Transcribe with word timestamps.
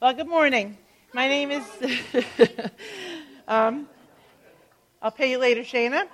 Well, 0.00 0.12
good 0.12 0.28
morning. 0.28 0.78
My 1.12 1.26
name 1.26 1.50
is. 1.50 1.64
um, 3.48 3.88
I'll 5.02 5.10
pay 5.10 5.32
you 5.32 5.38
later, 5.38 5.62
Shana. 5.62 6.06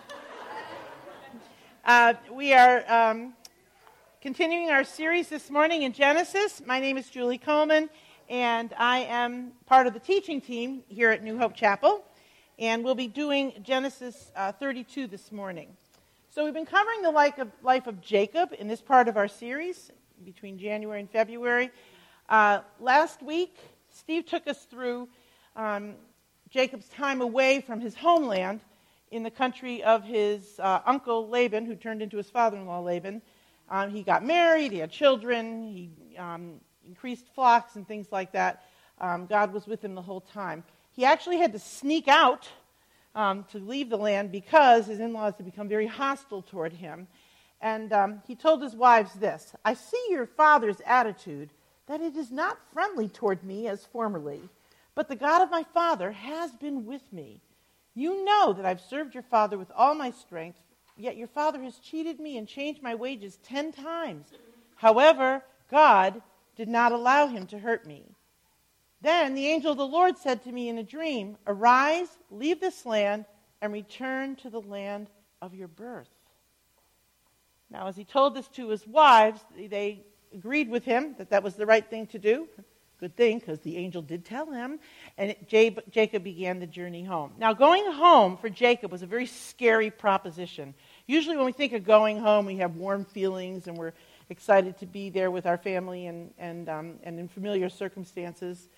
Uh, 1.84 2.14
we 2.32 2.54
are 2.54 2.82
um, 2.90 3.34
continuing 4.22 4.70
our 4.70 4.84
series 4.84 5.28
this 5.28 5.50
morning 5.50 5.82
in 5.82 5.92
Genesis. 5.92 6.62
My 6.64 6.80
name 6.80 6.96
is 6.96 7.10
Julie 7.10 7.36
Coleman, 7.36 7.90
and 8.30 8.72
I 8.78 9.00
am 9.00 9.52
part 9.66 9.86
of 9.86 9.92
the 9.92 10.00
teaching 10.00 10.40
team 10.40 10.82
here 10.88 11.10
at 11.10 11.22
New 11.22 11.36
Hope 11.36 11.54
Chapel. 11.54 12.06
And 12.58 12.82
we'll 12.84 12.94
be 12.94 13.08
doing 13.08 13.52
Genesis 13.62 14.32
uh, 14.34 14.52
32 14.52 15.08
this 15.08 15.30
morning. 15.30 15.68
So, 16.30 16.42
we've 16.46 16.54
been 16.54 16.64
covering 16.64 17.02
the 17.02 17.10
life 17.10 17.36
of, 17.36 17.50
life 17.62 17.86
of 17.86 18.00
Jacob 18.00 18.54
in 18.58 18.66
this 18.66 18.80
part 18.80 19.08
of 19.08 19.18
our 19.18 19.28
series 19.28 19.90
between 20.24 20.58
January 20.58 21.00
and 21.00 21.10
February. 21.10 21.70
Uh, 22.30 22.60
last 22.80 23.22
week, 23.22 23.58
Steve 23.94 24.26
took 24.26 24.48
us 24.48 24.58
through 24.64 25.08
um, 25.54 25.94
Jacob's 26.50 26.88
time 26.88 27.20
away 27.20 27.60
from 27.60 27.80
his 27.80 27.94
homeland 27.94 28.60
in 29.12 29.22
the 29.22 29.30
country 29.30 29.84
of 29.84 30.02
his 30.02 30.58
uh, 30.58 30.80
uncle 30.84 31.28
Laban, 31.28 31.64
who 31.64 31.76
turned 31.76 32.02
into 32.02 32.16
his 32.16 32.28
father 32.28 32.56
in 32.56 32.66
law 32.66 32.80
Laban. 32.80 33.22
Um, 33.70 33.90
he 33.90 34.02
got 34.02 34.24
married, 34.24 34.72
he 34.72 34.78
had 34.78 34.90
children, 34.90 35.62
he 35.62 36.16
um, 36.18 36.60
increased 36.86 37.26
flocks 37.34 37.76
and 37.76 37.86
things 37.86 38.08
like 38.10 38.32
that. 38.32 38.64
Um, 39.00 39.26
God 39.26 39.52
was 39.52 39.66
with 39.66 39.82
him 39.82 39.94
the 39.94 40.02
whole 40.02 40.20
time. 40.20 40.64
He 40.92 41.04
actually 41.04 41.38
had 41.38 41.52
to 41.52 41.58
sneak 41.58 42.08
out 42.08 42.48
um, 43.14 43.44
to 43.52 43.58
leave 43.58 43.90
the 43.90 43.96
land 43.96 44.32
because 44.32 44.86
his 44.86 44.98
in 44.98 45.12
laws 45.12 45.34
had 45.36 45.46
become 45.46 45.68
very 45.68 45.86
hostile 45.86 46.42
toward 46.42 46.72
him. 46.72 47.06
And 47.60 47.92
um, 47.92 48.22
he 48.26 48.34
told 48.34 48.60
his 48.60 48.74
wives 48.74 49.14
this 49.14 49.54
I 49.64 49.74
see 49.74 50.04
your 50.10 50.26
father's 50.26 50.80
attitude 50.84 51.50
that 51.86 52.00
it 52.00 52.16
is 52.16 52.30
not 52.30 52.58
friendly 52.72 53.08
toward 53.08 53.44
me 53.44 53.68
as 53.68 53.84
formerly, 53.84 54.40
but 54.94 55.08
the 55.08 55.16
God 55.16 55.42
of 55.42 55.50
my 55.50 55.64
father 55.74 56.12
has 56.12 56.52
been 56.52 56.86
with 56.86 57.12
me. 57.12 57.40
You 57.94 58.24
know 58.24 58.52
that 58.52 58.64
I've 58.64 58.80
served 58.80 59.14
your 59.14 59.22
father 59.22 59.58
with 59.58 59.70
all 59.76 59.94
my 59.94 60.10
strength, 60.10 60.58
yet 60.96 61.16
your 61.16 61.28
father 61.28 61.62
has 61.62 61.78
cheated 61.78 62.20
me 62.20 62.38
and 62.38 62.48
changed 62.48 62.82
my 62.82 62.94
wages 62.94 63.38
ten 63.44 63.72
times. 63.72 64.28
However, 64.76 65.42
God 65.70 66.22
did 66.56 66.68
not 66.68 66.92
allow 66.92 67.26
him 67.26 67.46
to 67.48 67.58
hurt 67.58 67.86
me. 67.86 68.04
Then 69.02 69.34
the 69.34 69.48
angel 69.48 69.72
of 69.72 69.78
the 69.78 69.86
Lord 69.86 70.16
said 70.16 70.42
to 70.44 70.52
me 70.52 70.68
in 70.68 70.78
a 70.78 70.82
dream, 70.82 71.36
Arise, 71.46 72.08
leave 72.30 72.60
this 72.60 72.86
land, 72.86 73.26
and 73.60 73.72
return 73.72 74.36
to 74.36 74.50
the 74.50 74.60
land 74.60 75.10
of 75.42 75.54
your 75.54 75.68
birth. 75.68 76.08
Now, 77.70 77.88
as 77.88 77.96
he 77.96 78.04
told 78.04 78.34
this 78.34 78.48
to 78.48 78.68
his 78.68 78.86
wives, 78.86 79.40
they 79.56 80.04
agreed 80.34 80.68
with 80.68 80.84
him 80.84 81.14
that 81.18 81.30
that 81.30 81.42
was 81.42 81.54
the 81.54 81.66
right 81.66 81.88
thing 81.88 82.06
to 82.08 82.18
do. 82.18 82.48
Good 83.00 83.16
thing, 83.16 83.38
because 83.38 83.60
the 83.60 83.76
angel 83.76 84.02
did 84.02 84.24
tell 84.24 84.50
him. 84.50 84.78
And 85.18 85.34
Jacob 85.48 86.24
began 86.24 86.60
the 86.60 86.66
journey 86.66 87.04
home. 87.04 87.32
Now, 87.38 87.52
going 87.52 87.90
home 87.90 88.36
for 88.36 88.48
Jacob 88.48 88.92
was 88.92 89.02
a 89.02 89.06
very 89.06 89.26
scary 89.26 89.90
proposition. 89.90 90.74
Usually, 91.06 91.36
when 91.36 91.46
we 91.46 91.52
think 91.52 91.72
of 91.72 91.84
going 91.84 92.18
home, 92.18 92.46
we 92.46 92.56
have 92.56 92.76
warm 92.76 93.04
feelings 93.04 93.66
and 93.66 93.76
we're 93.76 93.92
excited 94.30 94.78
to 94.78 94.86
be 94.86 95.10
there 95.10 95.30
with 95.30 95.44
our 95.44 95.58
family 95.58 96.06
and, 96.06 96.32
and, 96.38 96.68
um, 96.68 96.94
and 97.02 97.18
in 97.18 97.28
familiar 97.28 97.68
circumstances. 97.68 98.68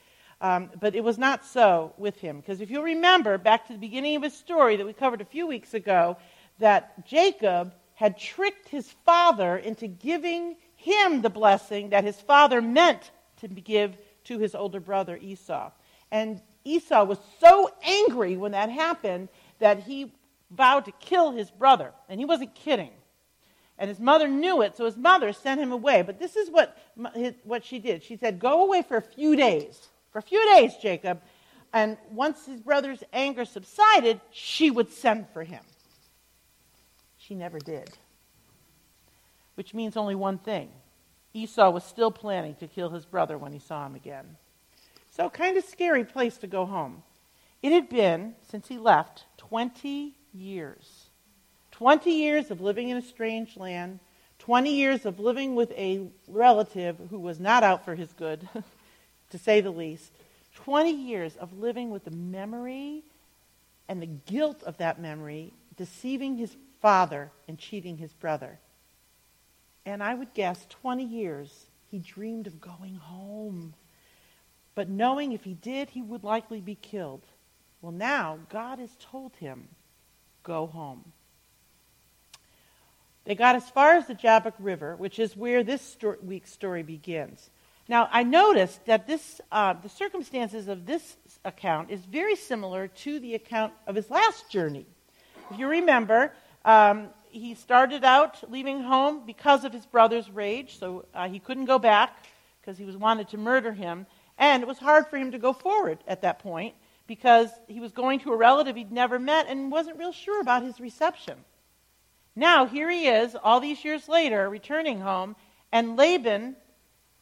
Um, 0.40 0.70
but 0.80 0.94
it 0.94 1.04
was 1.04 1.18
not 1.18 1.44
so 1.44 1.94
with 1.96 2.16
him. 2.18 2.40
Because 2.40 2.60
if 2.60 2.70
you'll 2.70 2.82
remember, 2.82 3.38
back 3.38 3.66
to 3.66 3.74
the 3.74 3.78
beginning 3.78 4.16
of 4.16 4.22
his 4.22 4.34
story 4.34 4.76
that 4.76 4.86
we 4.86 4.92
covered 4.92 5.20
a 5.20 5.26
few 5.26 5.46
weeks 5.46 5.72
ago, 5.72 6.16
that 6.58 7.06
Jacob 7.06 7.74
had 7.94 8.18
tricked 8.18 8.68
his 8.68 8.90
father 9.04 9.56
into 9.56 9.86
giving 9.86 10.56
him 10.86 11.20
the 11.20 11.30
blessing 11.30 11.90
that 11.90 12.04
his 12.04 12.20
father 12.20 12.62
meant 12.62 13.10
to 13.40 13.48
give 13.48 13.96
to 14.24 14.38
his 14.38 14.54
older 14.54 14.78
brother 14.78 15.18
Esau. 15.20 15.72
And 16.12 16.40
Esau 16.64 17.04
was 17.04 17.18
so 17.40 17.70
angry 17.82 18.36
when 18.36 18.52
that 18.52 18.70
happened 18.70 19.28
that 19.58 19.80
he 19.80 20.12
vowed 20.50 20.84
to 20.84 20.92
kill 20.92 21.32
his 21.32 21.50
brother. 21.50 21.92
And 22.08 22.20
he 22.20 22.24
wasn't 22.24 22.54
kidding. 22.54 22.92
And 23.78 23.88
his 23.88 23.98
mother 23.98 24.28
knew 24.28 24.62
it, 24.62 24.76
so 24.76 24.84
his 24.84 24.96
mother 24.96 25.32
sent 25.32 25.60
him 25.60 25.72
away. 25.72 26.02
But 26.02 26.18
this 26.20 26.36
is 26.36 26.48
what, 26.50 26.78
what 27.42 27.64
she 27.64 27.78
did. 27.78 28.02
She 28.02 28.16
said, 28.16 28.38
Go 28.38 28.62
away 28.62 28.82
for 28.82 28.96
a 28.96 29.02
few 29.02 29.36
days. 29.36 29.88
For 30.12 30.18
a 30.18 30.22
few 30.22 30.42
days, 30.54 30.72
Jacob. 30.80 31.20
And 31.72 31.98
once 32.10 32.46
his 32.46 32.60
brother's 32.60 33.02
anger 33.12 33.44
subsided, 33.44 34.20
she 34.30 34.70
would 34.70 34.90
send 34.90 35.26
for 35.30 35.42
him. 35.42 35.62
She 37.18 37.34
never 37.34 37.58
did 37.58 37.90
which 39.56 39.74
means 39.74 39.96
only 39.96 40.14
one 40.14 40.38
thing 40.38 40.70
Esau 41.34 41.70
was 41.70 41.84
still 41.84 42.10
planning 42.10 42.54
to 42.56 42.66
kill 42.66 42.90
his 42.90 43.04
brother 43.04 43.36
when 43.36 43.52
he 43.52 43.58
saw 43.58 43.84
him 43.84 43.94
again. 43.94 44.36
So, 45.10 45.28
kind 45.28 45.56
of 45.56 45.64
scary 45.64 46.04
place 46.04 46.38
to 46.38 46.46
go 46.46 46.64
home. 46.64 47.02
It 47.62 47.72
had 47.72 47.88
been, 47.88 48.34
since 48.48 48.68
he 48.68 48.78
left, 48.78 49.24
20 49.36 50.14
years. 50.32 51.08
20 51.72 52.10
years 52.10 52.50
of 52.50 52.60
living 52.60 52.88
in 52.88 52.96
a 52.96 53.02
strange 53.02 53.56
land, 53.56 53.98
20 54.38 54.74
years 54.74 55.04
of 55.04 55.20
living 55.20 55.54
with 55.54 55.72
a 55.72 56.08
relative 56.28 56.96
who 57.10 57.18
was 57.18 57.38
not 57.38 57.62
out 57.62 57.84
for 57.84 57.94
his 57.94 58.12
good, 58.12 58.48
to 59.30 59.38
say 59.38 59.60
the 59.60 59.70
least. 59.70 60.12
20 60.54 60.90
years 60.90 61.36
of 61.36 61.58
living 61.58 61.90
with 61.90 62.04
the 62.04 62.10
memory 62.10 63.02
and 63.88 64.00
the 64.00 64.06
guilt 64.06 64.62
of 64.62 64.78
that 64.78 65.00
memory, 65.00 65.52
deceiving 65.76 66.36
his 66.36 66.56
father 66.80 67.30
and 67.46 67.58
cheating 67.58 67.98
his 67.98 68.12
brother 68.14 68.58
and 69.86 70.02
I 70.02 70.12
would 70.12 70.34
guess 70.34 70.66
20 70.68 71.04
years, 71.04 71.66
he 71.90 72.00
dreamed 72.00 72.48
of 72.48 72.60
going 72.60 72.96
home. 72.96 73.72
But 74.74 74.90
knowing 74.90 75.32
if 75.32 75.44
he 75.44 75.54
did, 75.54 75.88
he 75.88 76.02
would 76.02 76.24
likely 76.24 76.60
be 76.60 76.74
killed. 76.74 77.22
Well, 77.80 77.92
now 77.92 78.40
God 78.50 78.80
has 78.80 78.90
told 78.98 79.36
him, 79.36 79.68
go 80.42 80.66
home. 80.66 81.12
They 83.24 83.36
got 83.36 83.56
as 83.56 83.68
far 83.70 83.94
as 83.94 84.06
the 84.06 84.14
Jabbok 84.14 84.54
River, 84.58 84.96
which 84.96 85.18
is 85.18 85.36
where 85.36 85.62
this 85.62 85.82
sto- 85.82 86.16
week's 86.22 86.52
story 86.52 86.82
begins. 86.82 87.48
Now, 87.88 88.08
I 88.10 88.24
noticed 88.24 88.84
that 88.86 89.06
this, 89.06 89.40
uh, 89.52 89.74
the 89.74 89.88
circumstances 89.88 90.66
of 90.66 90.86
this 90.86 91.16
account 91.44 91.90
is 91.90 92.00
very 92.00 92.34
similar 92.34 92.88
to 92.88 93.20
the 93.20 93.34
account 93.34 93.72
of 93.86 93.94
his 93.94 94.10
last 94.10 94.50
journey. 94.50 94.86
If 95.50 95.58
you 95.58 95.68
remember, 95.68 96.32
um, 96.64 97.08
he 97.38 97.54
started 97.54 98.04
out 98.04 98.50
leaving 98.50 98.82
home 98.82 99.22
because 99.26 99.64
of 99.64 99.72
his 99.72 99.86
brother's 99.86 100.30
rage, 100.30 100.78
so 100.78 101.06
uh, 101.14 101.28
he 101.28 101.38
couldn't 101.38 101.66
go 101.66 101.78
back 101.78 102.24
because 102.60 102.78
he 102.78 102.84
was 102.84 102.96
wanted 102.96 103.28
to 103.28 103.38
murder 103.38 103.72
him. 103.72 104.06
And 104.38 104.62
it 104.62 104.66
was 104.66 104.78
hard 104.78 105.06
for 105.06 105.16
him 105.16 105.32
to 105.32 105.38
go 105.38 105.52
forward 105.52 105.98
at 106.06 106.22
that 106.22 106.40
point 106.40 106.74
because 107.06 107.50
he 107.68 107.80
was 107.80 107.92
going 107.92 108.20
to 108.20 108.32
a 108.32 108.36
relative 108.36 108.76
he'd 108.76 108.92
never 108.92 109.18
met 109.18 109.46
and 109.48 109.70
wasn't 109.70 109.98
real 109.98 110.12
sure 110.12 110.40
about 110.40 110.62
his 110.62 110.80
reception. 110.80 111.36
Now, 112.34 112.66
here 112.66 112.90
he 112.90 113.06
is, 113.06 113.34
all 113.42 113.60
these 113.60 113.84
years 113.84 114.08
later, 114.08 114.50
returning 114.50 115.00
home, 115.00 115.36
and 115.72 115.96
Laban 115.96 116.56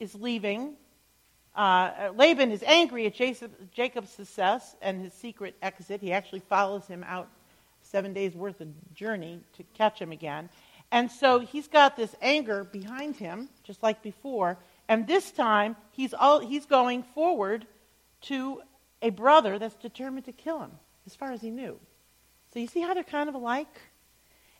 is 0.01 0.15
leaving. 0.15 0.75
Uh, 1.55 2.11
Laban 2.17 2.51
is 2.51 2.65
angry 2.65 3.07
at 3.07 3.15
Jacob's 3.73 4.11
success 4.11 4.75
and 4.83 5.01
his 5.01 5.13
secret 5.13 5.55
exit. 5.63 6.01
He 6.01 6.13
actually 6.13 6.41
follows 6.41 6.87
him 6.87 7.05
out 7.07 7.29
seven 7.95 8.13
days 8.13 8.35
worth 8.35 8.61
of 8.61 8.67
journey 8.93 9.39
to 9.53 9.63
catch 9.73 10.01
him 10.01 10.11
again. 10.11 10.49
And 10.91 11.09
so 11.09 11.39
he's 11.39 11.69
got 11.69 11.97
this 11.97 12.13
anger 12.21 12.65
behind 12.65 13.15
him, 13.15 13.49
just 13.63 13.85
like 13.85 14.03
before. 14.03 14.59
And 14.89 15.07
this 15.07 15.31
time, 15.31 15.77
he's, 15.93 16.13
all, 16.13 16.41
he's 16.41 16.67
going 16.67 17.05
forward 17.05 17.69
to 18.23 18.61
a 19.01 19.11
brother 19.11 19.61
that's 19.61 19.77
determined 19.77 20.25
to 20.25 20.33
kill 20.33 20.59
him, 20.59 20.73
as 21.07 21.15
far 21.15 21.31
as 21.31 21.41
he 21.41 21.53
knew. 21.53 21.79
So 22.53 22.59
you 22.59 22.67
see 22.67 22.81
how 22.81 22.95
they're 22.95 23.05
kind 23.05 23.29
of 23.29 23.37
alike? 23.37 23.81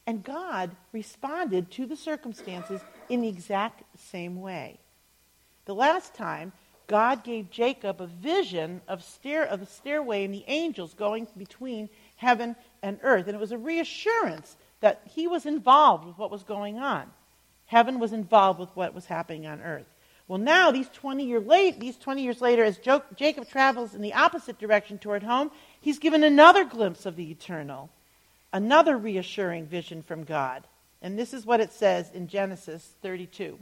And 0.07 0.23
God 0.23 0.71
responded 0.93 1.73
to 1.73 1.87
the 1.87 1.97
circumstances 1.97 2.83
in 3.09 3.21
the 3.21 3.29
exact 3.29 3.83
same 3.99 4.41
way. 4.41 4.79
The 5.65 5.75
last 5.75 6.15
time, 6.15 6.53
God 6.87 7.25
gave 7.25 7.51
Jacob 7.51 8.01
a 8.01 8.07
vision 8.07 8.83
of, 8.87 9.03
stair, 9.03 9.45
of 9.45 9.61
the 9.61 9.67
stairway 9.67 10.25
and 10.25 10.35
the 10.35 10.45
angels 10.47 10.93
going 10.95 11.27
between 11.37 11.89
heaven 12.17 12.57
and 12.85 12.99
earth. 13.03 13.27
And 13.27 13.35
it 13.35 13.41
was 13.41 13.53
a 13.53 13.59
reassurance 13.59 14.57
that 14.81 15.01
he 15.11 15.27
was 15.27 15.47
involved 15.47 16.07
with 16.07 16.19
what 16.19 16.31
was 16.31 16.45
going 16.45 16.79
on. 16.79 17.11
Heaven 17.67 17.99
was 17.99 18.13
involved 18.13 18.61
with 18.61 18.69
what 18.75 18.95
was 18.95 19.07
happening 19.07 19.47
on 19.47 19.63
earth. 19.63 19.87
Well, 20.29 20.39
now, 20.39 20.71
these 20.71 20.89
20, 20.91 21.25
year 21.25 21.41
late, 21.41 21.81
these 21.81 21.97
20 21.97 22.23
years 22.23 22.41
later, 22.41 22.63
as 22.63 22.79
Jacob 23.17 23.49
travels 23.49 23.95
in 23.95 24.03
the 24.03 24.15
opposite 24.15 24.59
direction 24.59 24.99
toward 24.99 25.23
home, 25.23 25.51
he's 25.81 25.99
given 25.99 26.23
another 26.23 26.65
glimpse 26.65 27.05
of 27.07 27.17
the 27.17 27.31
eternal, 27.31 27.91
another 28.53 28.97
reassuring 28.97 29.67
vision 29.67 30.03
from 30.03 30.25
God. 30.25 30.67
And 31.03 31.19
this 31.19 31.35
is 31.35 31.45
what 31.45 31.61
it 31.61 31.73
says 31.73 32.11
in 32.13 32.29
Genesis 32.29 32.93
32. 33.03 33.59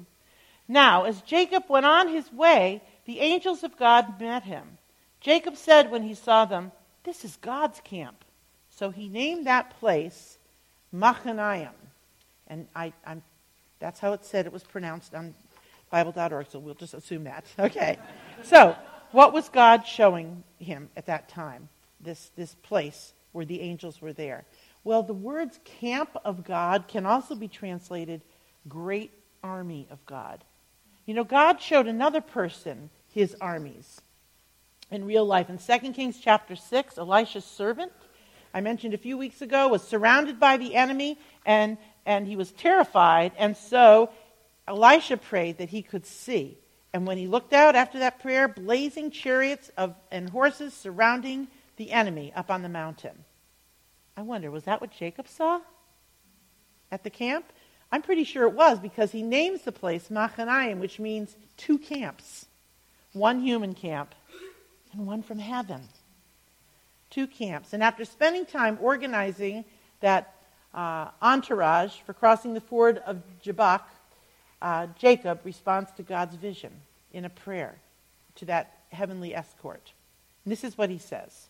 Now, 0.68 1.04
as 1.04 1.22
Jacob 1.22 1.64
went 1.68 1.86
on 1.86 2.08
his 2.08 2.32
way, 2.32 2.82
the 3.04 3.20
angels 3.20 3.64
of 3.64 3.76
God 3.76 4.20
met 4.20 4.44
him. 4.44 4.78
Jacob 5.20 5.56
said 5.56 5.90
when 5.90 6.02
he 6.02 6.14
saw 6.14 6.44
them, 6.44 6.70
This 7.04 7.24
is 7.24 7.36
God's 7.36 7.80
camp. 7.80 8.21
So 8.82 8.90
he 8.90 9.08
named 9.08 9.46
that 9.46 9.78
place 9.78 10.38
Machanaim. 10.92 11.70
And 12.48 12.66
I, 12.74 12.92
I'm, 13.06 13.22
that's 13.78 14.00
how 14.00 14.12
it 14.12 14.24
said 14.24 14.44
it 14.44 14.52
was 14.52 14.64
pronounced 14.64 15.14
on 15.14 15.36
Bible.org, 15.88 16.48
so 16.50 16.58
we'll 16.58 16.74
just 16.74 16.92
assume 16.92 17.22
that. 17.22 17.44
Okay. 17.60 17.96
So 18.42 18.74
What 19.12 19.32
was 19.32 19.48
God 19.48 19.86
showing 19.86 20.42
him 20.58 20.90
at 20.96 21.06
that 21.06 21.28
time? 21.28 21.68
This, 22.00 22.32
this 22.34 22.56
place 22.56 23.12
where 23.30 23.44
the 23.44 23.60
angels 23.60 24.02
were 24.02 24.12
there. 24.12 24.46
Well, 24.82 25.04
the 25.04 25.14
words 25.14 25.60
camp 25.64 26.16
of 26.24 26.42
God 26.42 26.88
can 26.88 27.06
also 27.06 27.36
be 27.36 27.46
translated 27.46 28.20
great 28.68 29.12
army 29.44 29.86
of 29.92 30.04
God. 30.06 30.42
You 31.06 31.14
know, 31.14 31.22
God 31.22 31.60
showed 31.60 31.86
another 31.86 32.20
person 32.20 32.90
his 33.14 33.36
armies 33.40 34.00
in 34.90 35.04
real 35.04 35.24
life. 35.24 35.48
In 35.48 35.58
2 35.58 35.92
Kings 35.92 36.18
chapter 36.20 36.56
6, 36.56 36.98
Elisha's 36.98 37.44
servant, 37.44 37.92
I 38.54 38.60
mentioned 38.60 38.94
a 38.94 38.98
few 38.98 39.16
weeks 39.16 39.42
ago, 39.42 39.68
was 39.68 39.82
surrounded 39.82 40.38
by 40.38 40.56
the 40.56 40.74
enemy 40.74 41.18
and, 41.46 41.78
and 42.04 42.26
he 42.26 42.36
was 42.36 42.52
terrified. 42.52 43.32
And 43.38 43.56
so 43.56 44.10
Elisha 44.68 45.16
prayed 45.16 45.58
that 45.58 45.70
he 45.70 45.82
could 45.82 46.06
see. 46.06 46.58
And 46.92 47.06
when 47.06 47.16
he 47.16 47.26
looked 47.26 47.52
out 47.52 47.74
after 47.74 48.00
that 48.00 48.20
prayer, 48.20 48.48
blazing 48.48 49.10
chariots 49.10 49.70
of, 49.76 49.94
and 50.10 50.28
horses 50.28 50.74
surrounding 50.74 51.48
the 51.76 51.90
enemy 51.90 52.32
up 52.36 52.50
on 52.50 52.62
the 52.62 52.68
mountain. 52.68 53.24
I 54.16 54.22
wonder, 54.22 54.50
was 54.50 54.64
that 54.64 54.80
what 54.80 54.90
Jacob 54.90 55.26
saw 55.26 55.60
at 56.90 57.02
the 57.02 57.10
camp? 57.10 57.46
I'm 57.90 58.02
pretty 58.02 58.24
sure 58.24 58.46
it 58.46 58.54
was 58.54 58.78
because 58.78 59.12
he 59.12 59.22
names 59.22 59.62
the 59.62 59.72
place 59.72 60.10
Machanaim, 60.10 60.80
which 60.80 60.98
means 60.98 61.36
two 61.56 61.78
camps 61.78 62.46
one 63.12 63.40
human 63.40 63.74
camp 63.74 64.14
and 64.92 65.06
one 65.06 65.22
from 65.22 65.38
heaven. 65.38 65.82
Two 67.12 67.28
camps. 67.28 67.72
And 67.72 67.82
after 67.82 68.04
spending 68.04 68.44
time 68.46 68.78
organizing 68.80 69.64
that 70.00 70.34
uh, 70.74 71.08
entourage 71.20 71.94
for 72.06 72.12
crossing 72.12 72.54
the 72.54 72.60
ford 72.60 72.98
of 73.06 73.22
Jabbok, 73.40 73.88
uh, 74.60 74.86
Jacob 74.98 75.40
responds 75.44 75.92
to 75.92 76.02
God's 76.02 76.34
vision 76.34 76.72
in 77.12 77.24
a 77.24 77.30
prayer 77.30 77.76
to 78.36 78.46
that 78.46 78.78
heavenly 78.90 79.34
escort. 79.34 79.92
And 80.44 80.52
this 80.52 80.64
is 80.64 80.76
what 80.76 80.90
he 80.90 80.98
says 80.98 81.48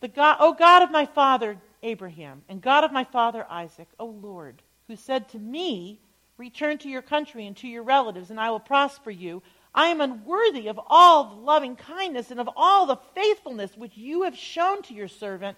the 0.00 0.08
God, 0.08 0.36
O 0.40 0.52
God 0.52 0.82
of 0.82 0.90
my 0.90 1.06
father 1.06 1.58
Abraham, 1.82 2.42
and 2.48 2.62
God 2.62 2.84
of 2.84 2.92
my 2.92 3.04
father 3.04 3.46
Isaac, 3.50 3.88
O 3.98 4.06
Lord, 4.06 4.62
who 4.86 4.96
said 4.96 5.28
to 5.30 5.38
me, 5.38 5.98
Return 6.38 6.78
to 6.78 6.88
your 6.88 7.02
country 7.02 7.46
and 7.46 7.56
to 7.56 7.66
your 7.66 7.82
relatives, 7.82 8.30
and 8.30 8.38
I 8.38 8.50
will 8.50 8.60
prosper 8.60 9.10
you. 9.10 9.42
I 9.74 9.86
am 9.86 10.00
unworthy 10.00 10.68
of 10.68 10.80
all 10.86 11.24
the 11.24 11.40
loving 11.42 11.76
kindness 11.76 12.30
and 12.30 12.40
of 12.40 12.48
all 12.56 12.86
the 12.86 12.98
faithfulness 13.14 13.76
which 13.76 13.96
you 13.96 14.22
have 14.22 14.36
shown 14.36 14.82
to 14.82 14.94
your 14.94 15.08
servant. 15.08 15.56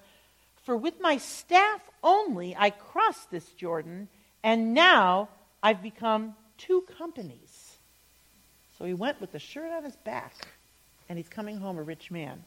For 0.65 0.77
with 0.77 1.01
my 1.01 1.17
staff 1.17 1.81
only 2.03 2.55
I 2.57 2.71
crossed 2.71 3.31
this 3.31 3.49
Jordan, 3.53 4.09
and 4.43 4.75
now 4.75 5.29
I've 5.63 5.83
become 5.83 6.35
two 6.59 6.85
companies. 6.99 7.77
So 8.79 8.85
he 8.85 8.95
went 8.95 9.21
with 9.21 9.33
the 9.33 9.39
shirt 9.39 9.71
on 9.73 9.85
his 9.85 9.97
back, 9.97 10.49
and 11.09 11.19
he's 11.19 11.29
coming 11.29 11.59
home 11.59 11.79
a 11.79 11.83
rich 11.83 12.11
man. 12.11 12.45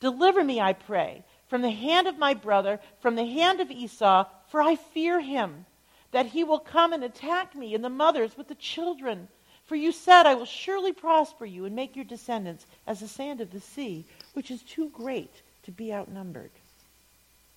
Deliver 0.00 0.42
me, 0.44 0.60
I 0.60 0.72
pray, 0.72 1.22
from 1.48 1.62
the 1.62 1.70
hand 1.70 2.06
of 2.06 2.18
my 2.18 2.34
brother, 2.34 2.80
from 3.00 3.14
the 3.14 3.26
hand 3.26 3.60
of 3.60 3.70
Esau, 3.70 4.26
for 4.48 4.62
I 4.62 4.76
fear 4.76 5.20
him, 5.20 5.66
that 6.12 6.26
he 6.26 6.44
will 6.44 6.58
come 6.58 6.92
and 6.92 7.04
attack 7.04 7.54
me 7.54 7.74
and 7.74 7.84
the 7.84 7.88
mothers 7.88 8.36
with 8.36 8.48
the 8.48 8.54
children. 8.54 9.28
For 9.66 9.74
you 9.74 9.90
said, 9.90 10.26
I 10.26 10.34
will 10.34 10.44
surely 10.44 10.92
prosper 10.92 11.44
you 11.44 11.64
and 11.64 11.74
make 11.74 11.96
your 11.96 12.04
descendants 12.04 12.66
as 12.86 13.00
the 13.00 13.08
sand 13.08 13.40
of 13.40 13.50
the 13.50 13.60
sea, 13.60 14.04
which 14.32 14.50
is 14.50 14.62
too 14.62 14.90
great 14.90 15.42
to 15.64 15.72
be 15.72 15.92
outnumbered. 15.92 16.50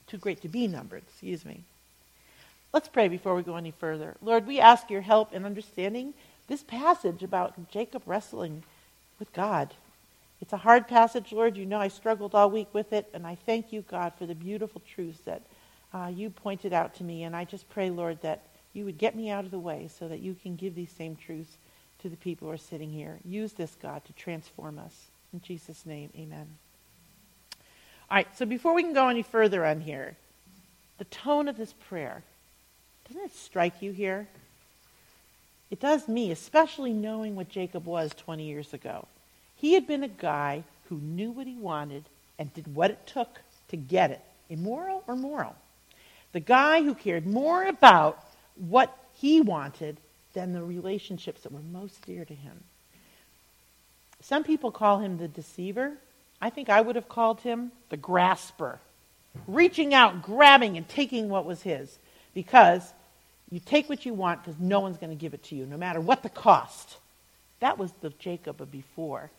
Too 0.07 0.17
great 0.17 0.41
to 0.41 0.47
be 0.47 0.67
numbered, 0.67 1.03
excuse 1.07 1.45
me. 1.45 1.63
Let's 2.73 2.87
pray 2.87 3.07
before 3.07 3.35
we 3.35 3.43
go 3.43 3.55
any 3.55 3.71
further. 3.71 4.15
Lord, 4.21 4.47
we 4.47 4.59
ask 4.59 4.89
your 4.89 5.01
help 5.01 5.33
in 5.33 5.45
understanding 5.45 6.13
this 6.47 6.63
passage 6.63 7.21
about 7.21 7.69
Jacob 7.71 8.03
wrestling 8.05 8.63
with 9.19 9.31
God. 9.33 9.73
It's 10.41 10.53
a 10.53 10.57
hard 10.57 10.87
passage, 10.87 11.31
Lord. 11.31 11.57
You 11.57 11.65
know 11.65 11.79
I 11.79 11.89
struggled 11.89 12.33
all 12.33 12.49
week 12.49 12.73
with 12.73 12.93
it, 12.93 13.07
and 13.13 13.27
I 13.27 13.35
thank 13.35 13.71
you, 13.71 13.81
God, 13.81 14.13
for 14.17 14.25
the 14.25 14.35
beautiful 14.35 14.81
truths 14.93 15.19
that 15.25 15.41
uh, 15.93 16.11
you 16.13 16.29
pointed 16.29 16.73
out 16.73 16.95
to 16.95 17.03
me. 17.03 17.23
And 17.23 17.35
I 17.35 17.43
just 17.43 17.69
pray, 17.69 17.89
Lord, 17.89 18.21
that 18.21 18.41
you 18.73 18.85
would 18.85 18.97
get 18.97 19.15
me 19.15 19.29
out 19.29 19.45
of 19.45 19.51
the 19.51 19.59
way 19.59 19.89
so 19.99 20.07
that 20.07 20.19
you 20.19 20.35
can 20.41 20.55
give 20.55 20.75
these 20.75 20.91
same 20.91 21.15
truths 21.15 21.57
to 22.01 22.09
the 22.09 22.17
people 22.17 22.47
who 22.47 22.53
are 22.53 22.57
sitting 22.57 22.91
here. 22.91 23.17
Use 23.25 23.53
this, 23.53 23.75
God, 23.81 24.03
to 24.05 24.13
transform 24.13 24.79
us. 24.79 24.93
In 25.33 25.41
Jesus' 25.41 25.85
name, 25.85 26.09
amen. 26.17 26.47
All 28.09 28.15
right, 28.15 28.37
so 28.37 28.45
before 28.45 28.73
we 28.73 28.83
can 28.83 28.93
go 28.93 29.07
any 29.09 29.21
further 29.21 29.65
on 29.65 29.81
here, 29.81 30.15
the 30.97 31.05
tone 31.05 31.47
of 31.47 31.57
this 31.57 31.73
prayer, 31.87 32.23
doesn't 33.07 33.23
it 33.23 33.35
strike 33.35 33.81
you 33.81 33.91
here? 33.91 34.27
It 35.69 35.79
does 35.79 36.07
me, 36.07 36.31
especially 36.31 36.93
knowing 36.93 37.35
what 37.35 37.49
Jacob 37.49 37.85
was 37.85 38.11
20 38.17 38.43
years 38.43 38.73
ago. 38.73 39.07
He 39.55 39.73
had 39.73 39.85
been 39.85 40.03
a 40.03 40.07
guy 40.07 40.63
who 40.87 40.97
knew 40.97 41.31
what 41.31 41.45
he 41.45 41.55
wanted 41.55 42.05
and 42.39 42.53
did 42.53 42.73
what 42.73 42.91
it 42.91 43.05
took 43.05 43.39
to 43.67 43.77
get 43.77 44.09
it, 44.09 44.21
immoral 44.49 45.03
or 45.07 45.15
moral. 45.15 45.55
The 46.31 46.39
guy 46.39 46.81
who 46.81 46.95
cared 46.95 47.27
more 47.27 47.65
about 47.65 48.23
what 48.55 48.95
he 49.13 49.41
wanted 49.41 49.97
than 50.33 50.53
the 50.53 50.63
relationships 50.63 51.41
that 51.41 51.51
were 51.51 51.59
most 51.59 52.05
dear 52.05 52.25
to 52.25 52.33
him. 52.33 52.63
Some 54.21 54.43
people 54.43 54.71
call 54.71 54.99
him 54.99 55.17
the 55.17 55.27
deceiver. 55.27 55.93
I 56.41 56.49
think 56.49 56.69
I 56.69 56.81
would 56.81 56.95
have 56.95 57.09
called 57.09 57.41
him 57.41 57.71
the 57.89 57.97
grasper, 57.97 58.79
reaching 59.47 59.93
out, 59.93 60.21
grabbing, 60.21 60.77
and 60.77 60.87
taking 60.87 61.29
what 61.29 61.45
was 61.45 61.61
his. 61.61 61.97
Because 62.33 62.93
you 63.51 63.59
take 63.59 63.89
what 63.89 64.05
you 64.05 64.13
want 64.13 64.43
because 64.43 64.59
no 64.59 64.79
one's 64.79 64.97
going 64.97 65.15
to 65.15 65.19
give 65.19 65.33
it 65.33 65.43
to 65.45 65.55
you, 65.55 65.65
no 65.65 65.77
matter 65.77 65.99
what 65.99 66.23
the 66.23 66.29
cost. 66.29 66.97
That 67.59 67.77
was 67.77 67.91
the 68.01 68.11
Jacob 68.19 68.61
of 68.61 68.71
before. 68.71 69.31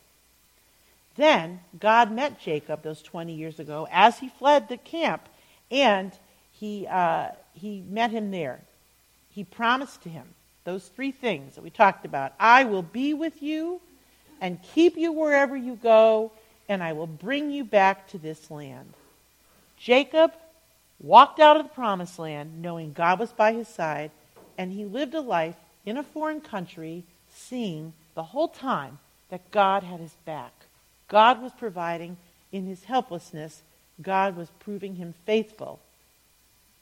Then 1.16 1.60
God 1.78 2.10
met 2.10 2.40
Jacob 2.40 2.82
those 2.82 3.02
20 3.02 3.32
years 3.34 3.58
ago 3.58 3.87
as 3.90 4.19
he 4.19 4.28
fled 4.28 4.69
the 4.69 4.76
camp, 4.76 5.28
and 5.70 6.12
he, 6.52 6.87
uh, 6.87 7.28
he 7.54 7.82
met 7.88 8.10
him 8.10 8.31
there. 8.31 8.60
He 9.32 9.44
promised 9.44 10.02
to 10.02 10.08
him 10.08 10.26
those 10.65 10.87
three 10.89 11.11
things 11.11 11.55
that 11.55 11.65
we 11.65 11.71
talked 11.71 12.05
about 12.05 12.33
I 12.39 12.65
will 12.65 12.83
be 12.83 13.15
with 13.15 13.43
you 13.43 13.81
and 14.41 14.62
keep 14.75 14.97
you 14.97 15.12
wherever 15.12 15.57
you 15.57 15.77
go, 15.77 16.33
and 16.69 16.83
I 16.83 16.93
will 16.93 17.07
bring 17.07 17.51
you 17.51 17.65
back 17.65 18.09
to 18.09 18.19
this 18.19 18.51
land. 18.51 18.95
Jacob 19.79 20.33
walked 20.99 21.41
out 21.41 21.57
of 21.57 21.65
the 21.65 21.75
promised 21.75 22.19
land 22.19 22.62
knowing 22.62 22.93
God 22.93 23.19
was 23.19 23.33
by 23.33 23.53
his 23.53 23.69
side, 23.69 24.11
and 24.57 24.73
he 24.73 24.85
lived 24.85 25.15
a 25.15 25.21
life 25.21 25.57
in 25.85 25.97
a 25.97 26.03
foreign 26.03 26.41
country 26.41 27.05
seeing 27.31 27.93
the 28.15 28.23
whole 28.23 28.49
time 28.49 28.99
that 29.31 29.51
God 29.51 29.83
had 29.83 30.01
his 30.01 30.15
back. 30.25 30.53
God 31.09 31.43
was 31.43 31.53
providing 31.53 32.17
in 32.52 32.67
his 32.67 32.85
helplessness, 32.85 33.62
God 34.02 34.37
was 34.37 34.49
proving 34.59 34.97
him 34.97 35.14
faithful. 35.25 35.81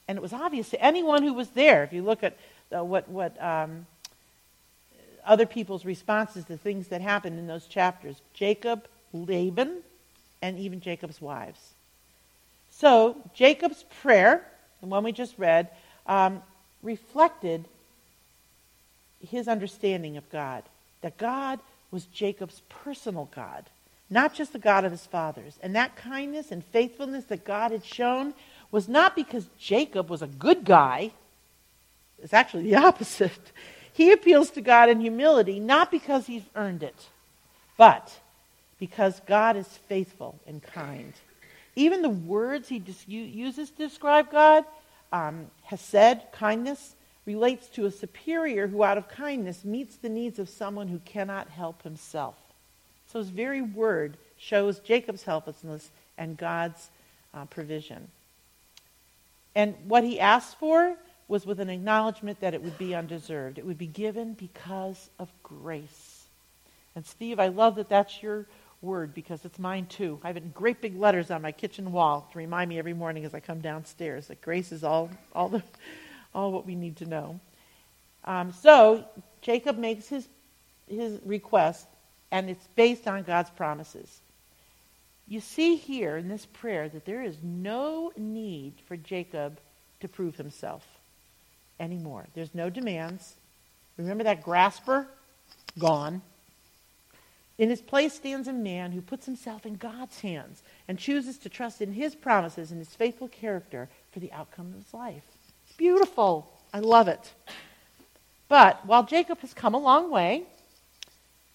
And 0.07 0.17
it 0.17 0.21
was 0.21 0.33
obvious 0.33 0.69
to 0.69 0.83
anyone 0.83 1.21
who 1.21 1.33
was 1.33 1.49
there. 1.49 1.83
If 1.83 1.93
you 1.93 2.01
look 2.01 2.23
at 2.23 2.37
uh, 2.75 2.83
what, 2.83 3.09
what 3.09 3.41
um, 3.43 3.85
other 5.25 5.45
people's 5.45 5.85
responses 5.85 6.45
to 6.45 6.57
things 6.57 6.87
that 6.87 7.01
happened 7.01 7.39
in 7.39 7.47
those 7.47 7.65
chapters 7.65 8.21
Jacob, 8.33 8.87
Laban, 9.13 9.77
and 10.41 10.57
even 10.59 10.79
Jacob's 10.79 11.21
wives. 11.21 11.59
So, 12.71 13.17
Jacob's 13.33 13.83
prayer, 14.01 14.45
the 14.81 14.87
one 14.87 15.03
we 15.03 15.11
just 15.11 15.37
read, 15.37 15.69
um, 16.07 16.41
reflected 16.81 17.65
his 19.27 19.47
understanding 19.47 20.15
of 20.17 20.29
God. 20.29 20.63
That 21.01 21.17
God 21.17 21.59
was 21.91 22.05
Jacob's 22.05 22.61
personal 22.69 23.29
God 23.33 23.65
not 24.09 24.33
just 24.33 24.53
the 24.53 24.59
God 24.59 24.85
of 24.85 24.91
his 24.91 25.05
fathers. 25.05 25.57
And 25.61 25.75
that 25.75 25.95
kindness 25.95 26.51
and 26.51 26.63
faithfulness 26.65 27.25
that 27.25 27.45
God 27.45 27.71
had 27.71 27.85
shown 27.85 28.33
was 28.71 28.87
not 28.87 29.15
because 29.15 29.47
Jacob 29.59 30.09
was 30.09 30.21
a 30.21 30.27
good 30.27 30.65
guy. 30.65 31.11
It's 32.23 32.33
actually 32.33 32.63
the 32.63 32.75
opposite. 32.87 33.51
He 33.93 34.11
appeals 34.11 34.51
to 34.51 34.61
God 34.61 34.89
in 34.89 34.99
humility, 34.99 35.59
not 35.59 35.91
because 35.91 36.27
he's 36.27 36.43
earned 36.55 36.83
it, 36.83 36.95
but 37.77 38.19
because 38.79 39.21
God 39.27 39.57
is 39.57 39.67
faithful 39.67 40.39
and 40.47 40.63
kind. 40.63 41.13
Even 41.75 42.01
the 42.01 42.09
words 42.09 42.69
he 42.69 42.81
uses 43.07 43.69
to 43.71 43.77
describe 43.77 44.31
God, 44.31 44.65
um, 45.11 45.47
hesed, 45.63 46.19
kindness, 46.31 46.95
relates 47.25 47.67
to 47.69 47.85
a 47.85 47.91
superior 47.91 48.67
who, 48.67 48.83
out 48.83 48.97
of 48.97 49.07
kindness, 49.07 49.63
meets 49.63 49.97
the 49.97 50.09
needs 50.09 50.39
of 50.39 50.49
someone 50.49 50.87
who 50.87 50.99
cannot 50.99 51.49
help 51.49 51.83
himself. 51.83 52.35
So 53.11 53.19
his 53.19 53.29
very 53.29 53.61
word 53.61 54.17
shows 54.37 54.79
Jacob's 54.79 55.23
helplessness 55.23 55.89
and 56.17 56.37
God's 56.37 56.89
uh, 57.33 57.45
provision. 57.45 58.07
And 59.55 59.75
what 59.87 60.03
he 60.03 60.19
asks 60.19 60.53
for 60.53 60.95
was 61.29 61.45
with 61.45 61.59
an 61.59 61.69
acknowledgement 61.69 62.41
that 62.41 62.55
it 62.55 62.63
would 62.63 62.77
be 62.79 62.95
undeserved. 62.95 63.59
It 63.59 63.65
would 63.65 63.77
be 63.77 63.87
given 63.87 64.33
because 64.33 65.09
of 65.19 65.29
grace. 65.43 66.25
And 66.95 67.05
Steve, 67.05 67.39
I 67.39 67.47
love 67.47 67.75
that 67.75 67.87
that's 67.87 68.21
your 68.21 68.47
word 68.81 69.13
because 69.13 69.45
it's 69.45 69.59
mine 69.59 69.85
too. 69.85 70.19
I 70.23 70.27
have 70.27 70.37
it 70.37 70.43
in 70.43 70.49
great 70.49 70.81
big 70.81 70.97
letters 70.97 71.29
on 71.29 71.43
my 71.43 71.51
kitchen 71.51 71.91
wall 71.91 72.27
to 72.31 72.37
remind 72.39 72.67
me 72.67 72.79
every 72.79 72.95
morning 72.95 73.25
as 73.25 73.35
I 73.35 73.41
come 73.41 73.61
downstairs 73.61 74.27
that 74.27 74.41
grace 74.41 74.71
is 74.71 74.83
all, 74.83 75.11
all, 75.33 75.49
the, 75.49 75.61
all 76.33 76.51
what 76.51 76.65
we 76.65 76.73
need 76.73 76.97
to 76.97 77.05
know. 77.05 77.39
Um, 78.25 78.51
so 78.51 79.05
Jacob 79.41 79.77
makes 79.77 80.07
his, 80.07 80.27
his 80.87 81.19
request 81.23 81.85
and 82.31 82.49
it's 82.49 82.67
based 82.75 83.07
on 83.07 83.21
God's 83.21 83.51
promises. 83.51 84.19
You 85.27 85.41
see 85.41 85.75
here 85.75 86.17
in 86.17 86.27
this 86.27 86.47
prayer 86.47 86.89
that 86.89 87.05
there 87.05 87.21
is 87.21 87.37
no 87.43 88.11
need 88.17 88.73
for 88.87 88.97
Jacob 88.97 89.59
to 89.99 90.07
prove 90.07 90.35
himself 90.35 90.83
anymore. 91.79 92.27
There's 92.33 92.53
no 92.53 92.69
demands. 92.69 93.35
Remember 93.97 94.23
that 94.23 94.43
grasper? 94.43 95.07
Gone. 95.77 96.21
In 97.57 97.69
his 97.69 97.81
place 97.81 98.13
stands 98.13 98.47
a 98.47 98.53
man 98.53 98.93
who 98.93 99.01
puts 99.01 99.25
himself 99.25 99.65
in 99.65 99.75
God's 99.75 100.21
hands 100.21 100.63
and 100.87 100.97
chooses 100.97 101.37
to 101.39 101.49
trust 101.49 101.81
in 101.81 101.91
his 101.91 102.15
promises 102.15 102.71
and 102.71 102.79
his 102.79 102.95
faithful 102.95 103.27
character 103.27 103.89
for 104.11 104.19
the 104.19 104.31
outcome 104.31 104.67
of 104.67 104.83
his 104.83 104.93
life. 104.93 105.23
It's 105.67 105.75
beautiful. 105.75 106.49
I 106.73 106.79
love 106.79 107.09
it. 107.09 107.33
But 108.47 108.85
while 108.85 109.03
Jacob 109.03 109.39
has 109.39 109.53
come 109.53 109.73
a 109.73 109.79
long 109.79 110.09
way, 110.09 110.43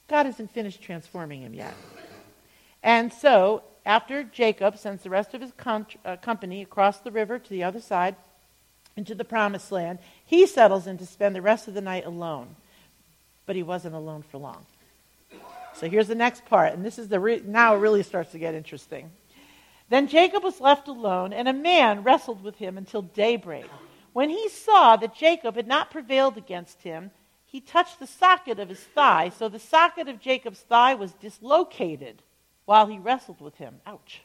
God 0.09 0.27
hasn't 0.27 0.53
finished 0.53 0.83
transforming 0.83 1.41
him 1.41 1.55
yet. 1.55 1.75
And 2.83 3.11
so, 3.11 3.63
after 3.87 4.23
Jacob 4.25 4.77
sends 4.77 5.03
the 5.03 5.11
rest 5.11 5.33
of 5.33 5.41
his 5.41 5.53
uh, 5.67 6.17
company 6.17 6.61
across 6.61 6.99
the 6.99 7.11
river 7.11 7.39
to 7.39 7.51
the 7.51 7.65
other 7.65 7.81
side 7.81 8.15
into 8.97 9.15
the 9.15 9.25
promised 9.25 9.73
land, 9.73 9.99
he 10.25 10.47
settles 10.47 10.87
in 10.87 10.99
to 10.99 11.07
spend 11.07 11.35
the 11.35 11.43
rest 11.43 11.69
of 11.69 11.75
the 11.75 11.81
night 11.81 12.07
alone. 12.07 12.57
But 13.47 13.57
he 13.57 13.63
wasn't 13.63 13.95
alone 13.95 14.23
for 14.31 14.39
long. 14.39 14.65
So 15.75 15.89
here's 15.89 16.09
the 16.09 16.15
next 16.15 16.45
part, 16.47 16.73
and 16.73 16.85
this 16.85 16.99
is 16.99 17.09
the 17.09 17.19
re- 17.19 17.43
now 17.45 17.75
it 17.75 17.79
really 17.79 18.05
starts 18.05 18.31
to 18.33 18.39
get 18.39 18.55
interesting. 18.55 19.11
Then 19.91 20.09
Jacob 20.09 20.43
was 20.43 20.61
left 20.61 20.89
alone, 20.89 21.33
and 21.33 21.49
a 21.49 21.53
man 21.53 22.05
wrestled 22.05 22.43
with 22.43 22.57
him 22.57 22.79
until 22.79 23.03
daybreak. 23.03 23.67
When 24.13 24.31
he 24.31 24.49
saw 24.49 24.97
that 24.97 25.17
Jacob 25.17 25.57
had 25.57 25.67
not 25.67 25.91
prevailed 25.91 26.37
against 26.37 26.83
him, 26.83 27.11
he 27.45 27.61
touched 27.61 27.99
the 27.99 28.07
socket 28.07 28.59
of 28.59 28.69
his 28.69 28.81
thigh, 28.81 29.31
so 29.37 29.49
the 29.49 29.59
socket 29.59 30.09
of 30.09 30.21
Jacob's 30.21 30.61
thigh 30.61 30.95
was 30.95 31.13
dislocated 31.13 32.23
while 32.65 32.87
he 32.87 32.99
wrestled 32.99 33.41
with 33.41 33.57
him. 33.57 33.81
Ouch. 33.87 34.23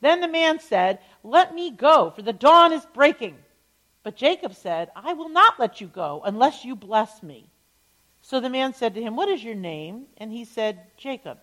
Then 0.00 0.20
the 0.20 0.28
man 0.28 0.58
said, 0.58 0.98
Let 1.24 1.54
me 1.54 1.70
go, 1.70 2.10
for 2.10 2.22
the 2.22 2.32
dawn 2.32 2.72
is 2.72 2.86
breaking. 2.94 3.36
But 4.02 4.16
Jacob 4.16 4.54
said, 4.54 4.90
I 4.96 5.12
will 5.12 5.28
not 5.28 5.60
let 5.60 5.80
you 5.80 5.86
go 5.86 6.22
unless 6.24 6.64
you 6.64 6.74
bless 6.74 7.22
me. 7.22 7.46
So 8.22 8.40
the 8.40 8.50
man 8.50 8.74
said 8.74 8.94
to 8.94 9.02
him, 9.02 9.16
What 9.16 9.28
is 9.28 9.42
your 9.42 9.54
name? 9.54 10.06
And 10.16 10.32
he 10.32 10.44
said, 10.44 10.80
Jacob. 10.96 11.38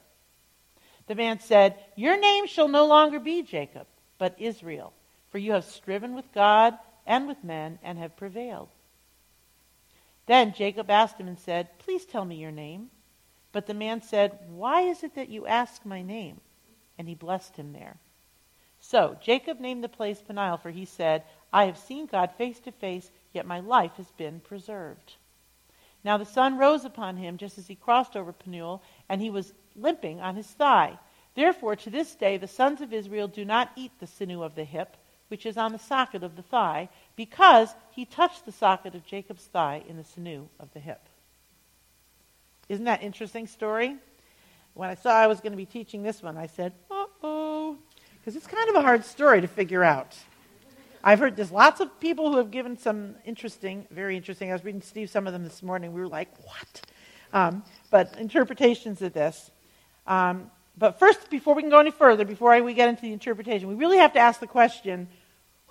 The 1.07 1.15
man 1.15 1.39
said, 1.39 1.75
Your 1.95 2.19
name 2.19 2.47
shall 2.47 2.67
no 2.67 2.85
longer 2.85 3.19
be 3.19 3.43
Jacob, 3.43 3.87
but 4.17 4.35
Israel, 4.39 4.93
for 5.31 5.37
you 5.37 5.53
have 5.53 5.65
striven 5.65 6.15
with 6.15 6.31
God 6.33 6.77
and 7.05 7.27
with 7.27 7.43
men 7.43 7.79
and 7.83 7.97
have 7.97 8.15
prevailed. 8.15 8.69
Then 10.25 10.53
Jacob 10.53 10.89
asked 10.89 11.17
him 11.17 11.27
and 11.27 11.39
said, 11.39 11.79
Please 11.79 12.05
tell 12.05 12.23
me 12.23 12.35
your 12.35 12.51
name. 12.51 12.89
But 13.51 13.65
the 13.65 13.73
man 13.73 14.01
said, 14.01 14.37
Why 14.49 14.81
is 14.81 15.03
it 15.03 15.15
that 15.15 15.29
you 15.29 15.47
ask 15.47 15.85
my 15.85 16.01
name? 16.01 16.39
And 16.97 17.07
he 17.07 17.15
blessed 17.15 17.55
him 17.55 17.73
there. 17.73 17.97
So 18.79 19.17
Jacob 19.21 19.59
named 19.59 19.83
the 19.83 19.89
place 19.89 20.21
Peniel, 20.21 20.57
for 20.57 20.69
he 20.69 20.85
said, 20.85 21.23
I 21.51 21.65
have 21.65 21.77
seen 21.77 22.05
God 22.05 22.31
face 22.37 22.59
to 22.61 22.71
face, 22.71 23.09
yet 23.33 23.45
my 23.45 23.59
life 23.59 23.93
has 23.97 24.11
been 24.11 24.39
preserved. 24.39 25.15
Now 26.03 26.17
the 26.17 26.25
sun 26.25 26.57
rose 26.57 26.85
upon 26.85 27.17
him 27.17 27.37
just 27.37 27.57
as 27.57 27.67
he 27.67 27.75
crossed 27.75 28.15
over 28.15 28.31
Peniel, 28.31 28.81
and 29.09 29.21
he 29.21 29.29
was 29.29 29.53
limping 29.75 30.21
on 30.21 30.35
his 30.35 30.47
thigh. 30.47 30.97
Therefore, 31.35 31.75
to 31.77 31.89
this 31.89 32.15
day, 32.15 32.37
the 32.37 32.47
sons 32.47 32.81
of 32.81 32.93
Israel 32.93 33.27
do 33.27 33.45
not 33.45 33.71
eat 33.75 33.91
the 33.99 34.07
sinew 34.07 34.43
of 34.43 34.55
the 34.55 34.63
hip, 34.63 34.97
which 35.27 35.45
is 35.45 35.57
on 35.57 35.71
the 35.71 35.79
socket 35.79 36.23
of 36.23 36.35
the 36.35 36.41
thigh, 36.41 36.89
because 37.15 37.73
he 37.91 38.05
touched 38.05 38.45
the 38.45 38.51
socket 38.51 38.95
of 38.95 39.05
Jacob's 39.05 39.45
thigh 39.45 39.83
in 39.87 39.97
the 39.97 40.03
sinew 40.03 40.47
of 40.59 40.71
the 40.73 40.79
hip. 40.79 41.01
Isn't 42.67 42.85
that 42.85 43.03
interesting 43.03 43.47
story? 43.47 43.95
When 44.73 44.89
I 44.89 44.95
saw 44.95 45.11
I 45.11 45.27
was 45.27 45.39
going 45.39 45.51
to 45.51 45.57
be 45.57 45.65
teaching 45.65 46.03
this 46.03 46.21
one, 46.21 46.37
I 46.37 46.47
said, 46.47 46.73
uh 46.89 47.05
oh, 47.23 47.77
because 48.19 48.35
it's 48.35 48.47
kind 48.47 48.69
of 48.69 48.75
a 48.75 48.81
hard 48.81 49.03
story 49.03 49.41
to 49.41 49.47
figure 49.47 49.83
out. 49.83 50.15
I've 51.03 51.19
heard 51.19 51.35
there's 51.35 51.51
lots 51.51 51.79
of 51.79 51.99
people 51.99 52.31
who 52.31 52.37
have 52.37 52.51
given 52.51 52.77
some 52.77 53.15
interesting, 53.25 53.87
very 53.89 54.17
interesting. 54.17 54.49
I 54.49 54.53
was 54.53 54.63
reading 54.63 54.81
Steve 54.81 55.09
some 55.09 55.27
of 55.27 55.33
them 55.33 55.43
this 55.43 55.63
morning. 55.63 55.93
We 55.93 56.01
were 56.01 56.07
like, 56.07 56.29
what? 56.45 56.81
Um, 57.31 57.63
but 57.89 58.17
interpretations 58.17 59.01
of 59.01 59.13
this. 59.13 59.51
Um, 60.07 60.51
but 60.77 60.99
first, 60.99 61.29
before 61.29 61.55
we 61.55 61.61
can 61.61 61.69
go 61.69 61.79
any 61.79 61.91
further, 61.91 62.25
before 62.25 62.53
I, 62.53 62.61
we 62.61 62.73
get 62.73 62.89
into 62.89 63.01
the 63.01 63.13
interpretation, 63.13 63.67
we 63.67 63.75
really 63.75 63.97
have 63.97 64.13
to 64.13 64.19
ask 64.19 64.39
the 64.39 64.47
question 64.47 65.07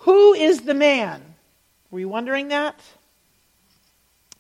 who 0.03 0.33
is 0.35 0.61
the 0.61 0.75
man? 0.75 1.23
Were 1.91 1.99
you 1.99 2.09
wondering 2.09 2.49
that? 2.49 2.81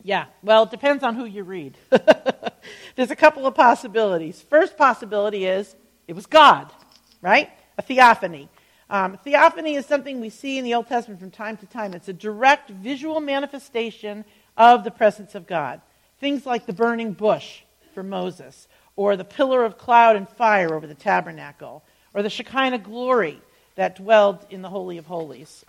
Yeah, 0.02 0.26
well, 0.42 0.62
it 0.62 0.70
depends 0.70 1.02
on 1.02 1.16
who 1.16 1.24
you 1.24 1.42
read. 1.42 1.76
There's 2.96 3.10
a 3.10 3.16
couple 3.16 3.46
of 3.46 3.54
possibilities. 3.54 4.40
First 4.48 4.76
possibility 4.76 5.46
is 5.46 5.74
it 6.06 6.14
was 6.14 6.26
God, 6.26 6.72
right? 7.20 7.50
A 7.76 7.82
theophany. 7.82 8.48
Um, 8.90 9.18
theophany 9.18 9.74
is 9.74 9.84
something 9.84 10.20
we 10.20 10.30
see 10.30 10.58
in 10.58 10.64
the 10.64 10.74
Old 10.74 10.86
Testament 10.86 11.20
from 11.20 11.30
time 11.30 11.56
to 11.58 11.66
time. 11.66 11.92
It's 11.92 12.08
a 12.08 12.12
direct 12.12 12.70
visual 12.70 13.20
manifestation 13.20 14.24
of 14.56 14.82
the 14.82 14.90
presence 14.90 15.34
of 15.34 15.46
God. 15.46 15.80
Things 16.20 16.46
like 16.46 16.66
the 16.66 16.72
burning 16.72 17.12
bush 17.12 17.60
for 17.94 18.02
Moses, 18.02 18.66
or 18.96 19.16
the 19.16 19.24
pillar 19.24 19.64
of 19.64 19.78
cloud 19.78 20.16
and 20.16 20.28
fire 20.28 20.74
over 20.74 20.86
the 20.86 20.94
tabernacle, 20.94 21.84
or 22.14 22.22
the 22.22 22.30
Shekinah 22.30 22.78
glory 22.78 23.40
that 23.76 23.96
dwelled 23.96 24.46
in 24.50 24.62
the 24.62 24.70
Holy 24.70 24.98
of 24.98 25.06
Holies. 25.06 25.64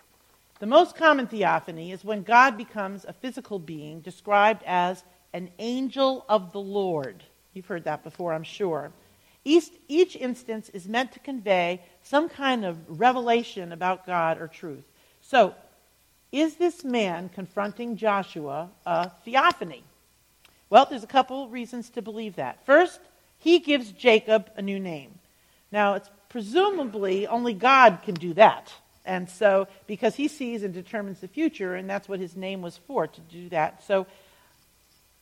The 0.59 0.65
most 0.65 0.95
common 0.95 1.27
theophany 1.27 1.91
is 1.91 2.03
when 2.03 2.23
God 2.23 2.57
becomes 2.57 3.05
a 3.05 3.13
physical 3.13 3.59
being 3.59 4.01
described 4.01 4.63
as 4.65 5.03
an 5.33 5.49
angel 5.59 6.25
of 6.27 6.51
the 6.51 6.59
Lord. 6.59 7.23
You've 7.53 7.67
heard 7.67 7.83
that 7.83 8.03
before, 8.03 8.33
I'm 8.33 8.43
sure. 8.43 8.91
Each, 9.45 9.69
each 9.87 10.15
instance 10.15 10.69
is 10.69 10.87
meant 10.87 11.13
to 11.13 11.19
convey 11.19 11.81
some 12.03 12.29
kind 12.29 12.65
of 12.65 12.99
revelation 12.99 13.71
about 13.71 14.05
God 14.05 14.39
or 14.39 14.47
truth. 14.47 14.83
So, 15.21 15.55
is 16.31 16.55
this 16.55 16.83
man 16.83 17.29
confronting 17.29 17.97
Joshua 17.97 18.69
a 18.85 19.09
theophany? 19.25 19.83
Well, 20.69 20.85
there's 20.87 21.03
a 21.03 21.07
couple 21.07 21.49
reasons 21.49 21.89
to 21.91 22.01
believe 22.01 22.35
that. 22.35 22.63
First, 22.65 22.99
he 23.39 23.59
gives 23.59 23.91
Jacob 23.91 24.51
a 24.55 24.61
new 24.61 24.79
name. 24.79 25.11
Now, 25.71 25.95
it's 25.95 26.09
presumably 26.29 27.25
only 27.25 27.53
God 27.53 27.99
can 28.03 28.15
do 28.15 28.33
that. 28.35 28.71
And 29.05 29.29
so, 29.29 29.67
because 29.87 30.15
he 30.15 30.27
sees 30.27 30.61
and 30.61 30.73
determines 30.73 31.19
the 31.19 31.27
future, 31.27 31.73
and 31.73 31.89
that's 31.89 32.07
what 32.07 32.19
his 32.19 32.35
name 32.35 32.61
was 32.61 32.77
for, 32.77 33.07
to 33.07 33.21
do 33.21 33.49
that. 33.49 33.83
So, 33.85 34.05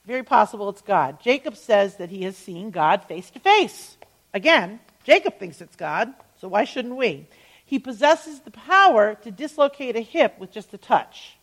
very 0.05 0.23
possible 0.23 0.69
it's 0.69 0.81
God. 0.81 1.21
Jacob 1.21 1.55
says 1.55 1.97
that 1.97 2.09
he 2.09 2.23
has 2.23 2.35
seen 2.35 2.71
God 2.71 3.03
face 3.03 3.29
to 3.31 3.39
face. 3.39 3.96
Again, 4.33 4.79
Jacob 5.03 5.39
thinks 5.39 5.61
it's 5.61 5.75
God, 5.75 6.13
so 6.39 6.47
why 6.47 6.63
shouldn't 6.63 6.95
we? 6.95 7.27
He 7.65 7.79
possesses 7.79 8.39
the 8.39 8.51
power 8.51 9.15
to 9.15 9.31
dislocate 9.31 9.95
a 9.95 10.01
hip 10.01 10.39
with 10.39 10.51
just 10.51 10.73
a 10.73 10.77
touch. 10.77 11.37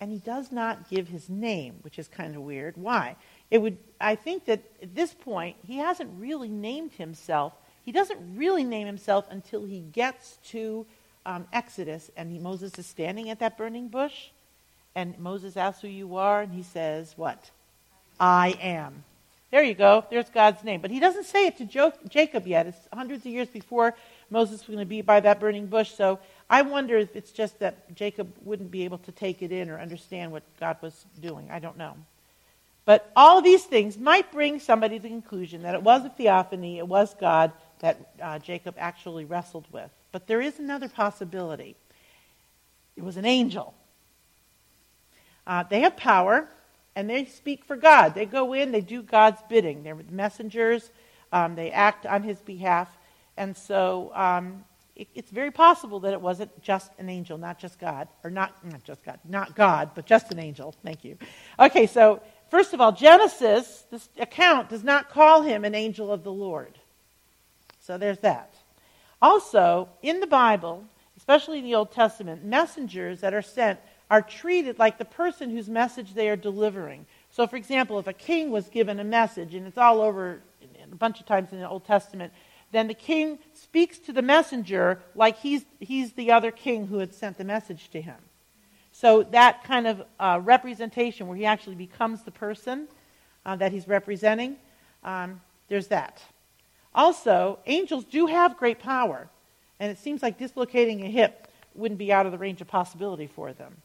And 0.00 0.10
he 0.10 0.18
does 0.18 0.50
not 0.50 0.88
give 0.88 1.08
his 1.08 1.28
name, 1.28 1.76
which 1.82 1.98
is 1.98 2.08
kind 2.08 2.34
of 2.34 2.42
weird. 2.42 2.76
Why? 2.76 3.16
It 3.50 3.58
would 3.58 3.76
I 4.00 4.14
think 4.14 4.46
that 4.46 4.62
at 4.82 4.94
this 4.94 5.12
point 5.12 5.56
he 5.66 5.76
hasn't 5.76 6.10
really 6.18 6.48
named 6.48 6.92
himself. 6.92 7.52
He 7.84 7.92
doesn't 7.92 8.36
really 8.36 8.64
name 8.64 8.86
himself 8.86 9.26
until 9.30 9.64
he 9.64 9.80
gets 9.80 10.38
to 10.48 10.86
um, 11.26 11.46
Exodus 11.52 12.10
and 12.16 12.32
he, 12.32 12.38
Moses 12.38 12.78
is 12.78 12.86
standing 12.86 13.28
at 13.30 13.40
that 13.40 13.58
burning 13.58 13.88
bush 13.88 14.28
and 14.94 15.18
Moses 15.18 15.56
asks 15.56 15.82
who 15.82 15.88
you 15.88 16.16
are 16.16 16.42
and 16.42 16.52
he 16.52 16.62
says 16.62 17.12
what? 17.16 17.50
I 18.18 18.56
am. 18.60 19.04
There 19.50 19.64
you 19.64 19.74
go. 19.74 20.04
There's 20.10 20.30
God's 20.30 20.62
name. 20.62 20.80
But 20.80 20.92
he 20.92 21.00
doesn't 21.00 21.24
say 21.24 21.46
it 21.46 21.58
to 21.58 21.92
Jacob 22.08 22.46
yet. 22.46 22.66
It's 22.66 22.78
hundreds 22.92 23.26
of 23.26 23.32
years 23.32 23.48
before 23.48 23.96
Moses 24.30 24.60
was 24.60 24.76
going 24.76 24.78
to 24.78 24.84
be 24.84 25.02
by 25.02 25.18
that 25.20 25.40
burning 25.40 25.66
bush. 25.66 25.92
So 25.92 26.20
I 26.48 26.62
wonder 26.62 26.96
if 26.96 27.16
it's 27.16 27.32
just 27.32 27.58
that 27.58 27.94
Jacob 27.94 28.32
wouldn't 28.44 28.70
be 28.70 28.84
able 28.84 28.98
to 28.98 29.12
take 29.12 29.42
it 29.42 29.50
in 29.50 29.68
or 29.68 29.80
understand 29.80 30.30
what 30.30 30.44
God 30.60 30.76
was 30.80 31.04
doing. 31.20 31.50
I 31.50 31.58
don't 31.58 31.76
know. 31.76 31.96
But 32.84 33.10
all 33.14 33.38
of 33.38 33.44
these 33.44 33.64
things 33.64 33.98
might 33.98 34.32
bring 34.32 34.60
somebody 34.60 34.98
to 34.98 35.02
the 35.02 35.08
conclusion 35.08 35.62
that 35.62 35.74
it 35.74 35.82
was 35.82 36.04
a 36.04 36.08
theophany, 36.08 36.78
it 36.78 36.86
was 36.86 37.14
God 37.14 37.52
that 37.80 38.12
uh, 38.22 38.38
Jacob 38.38 38.74
actually 38.78 39.24
wrestled 39.24 39.66
with. 39.72 39.90
But 40.12 40.26
there 40.26 40.40
is 40.40 40.58
another 40.58 40.88
possibility. 40.88 41.76
It 42.96 43.02
was 43.04 43.16
an 43.16 43.24
angel. 43.24 43.74
Uh, 45.46 45.64
they 45.64 45.80
have 45.80 45.96
power 45.96 46.48
and 46.96 47.08
they 47.08 47.24
speak 47.24 47.64
for 47.64 47.76
God. 47.76 48.14
They 48.14 48.26
go 48.26 48.52
in, 48.52 48.72
they 48.72 48.80
do 48.80 49.02
God's 49.02 49.40
bidding. 49.48 49.82
They're 49.82 49.96
messengers, 50.10 50.90
um, 51.32 51.54
they 51.54 51.70
act 51.70 52.06
on 52.06 52.22
his 52.22 52.38
behalf. 52.40 52.88
And 53.36 53.56
so 53.56 54.12
um, 54.14 54.64
it, 54.96 55.08
it's 55.14 55.30
very 55.30 55.50
possible 55.50 56.00
that 56.00 56.12
it 56.12 56.20
wasn't 56.20 56.62
just 56.62 56.90
an 56.98 57.08
angel, 57.08 57.38
not 57.38 57.58
just 57.58 57.78
God, 57.78 58.08
or 58.24 58.30
not, 58.30 58.64
not 58.64 58.84
just 58.84 59.04
God, 59.04 59.18
not 59.28 59.54
God, 59.54 59.90
but 59.94 60.06
just 60.06 60.30
an 60.32 60.38
angel. 60.38 60.74
Thank 60.84 61.04
you. 61.04 61.16
Okay, 61.58 61.86
so 61.86 62.20
first 62.50 62.74
of 62.74 62.80
all, 62.80 62.92
Genesis, 62.92 63.84
this 63.90 64.08
account 64.18 64.68
does 64.68 64.84
not 64.84 65.10
call 65.10 65.42
him 65.42 65.64
an 65.64 65.74
angel 65.74 66.12
of 66.12 66.24
the 66.24 66.32
Lord. 66.32 66.76
So 67.80 67.96
there's 67.98 68.18
that. 68.18 68.54
Also, 69.22 69.88
in 70.02 70.20
the 70.20 70.26
Bible, 70.26 70.84
especially 71.16 71.58
in 71.58 71.64
the 71.64 71.74
Old 71.74 71.92
Testament, 71.92 72.44
messengers 72.44 73.20
that 73.20 73.34
are 73.34 73.42
sent 73.42 73.78
are 74.10 74.20
treated 74.20 74.78
like 74.78 74.98
the 74.98 75.04
person 75.04 75.50
whose 75.50 75.68
message 75.68 76.14
they 76.14 76.28
are 76.28 76.36
delivering. 76.36 77.06
So, 77.30 77.46
for 77.46 77.56
example, 77.56 77.98
if 78.00 78.08
a 78.08 78.12
king 78.12 78.50
was 78.50 78.68
given 78.68 78.98
a 78.98 79.04
message, 79.04 79.54
and 79.54 79.66
it's 79.66 79.78
all 79.78 80.00
over 80.00 80.40
a 80.82 80.96
bunch 80.96 81.20
of 81.20 81.26
times 81.26 81.52
in 81.52 81.60
the 81.60 81.68
Old 81.68 81.84
Testament, 81.84 82.32
then 82.72 82.88
the 82.88 82.94
king 82.94 83.38
speaks 83.54 83.98
to 84.00 84.12
the 84.12 84.22
messenger 84.22 85.00
like 85.14 85.38
he's, 85.38 85.64
he's 85.78 86.12
the 86.12 86.32
other 86.32 86.50
king 86.50 86.88
who 86.88 86.98
had 86.98 87.14
sent 87.14 87.38
the 87.38 87.44
message 87.44 87.88
to 87.90 88.02
him. 88.02 88.16
So, 88.92 89.22
that 89.22 89.62
kind 89.62 89.86
of 89.86 90.02
uh, 90.18 90.40
representation 90.42 91.28
where 91.28 91.36
he 91.36 91.46
actually 91.46 91.76
becomes 91.76 92.22
the 92.22 92.32
person 92.32 92.88
uh, 93.46 93.54
that 93.56 93.70
he's 93.70 93.86
representing, 93.86 94.56
um, 95.04 95.40
there's 95.68 95.86
that. 95.86 96.20
Also, 96.92 97.60
angels 97.66 98.04
do 98.04 98.26
have 98.26 98.56
great 98.58 98.80
power, 98.80 99.28
and 99.78 99.92
it 99.92 99.98
seems 99.98 100.20
like 100.20 100.36
dislocating 100.36 101.04
a 101.04 101.08
hip 101.08 101.46
wouldn't 101.76 101.98
be 101.98 102.12
out 102.12 102.26
of 102.26 102.32
the 102.32 102.38
range 102.38 102.60
of 102.60 102.66
possibility 102.66 103.28
for 103.28 103.52
them. 103.52 103.76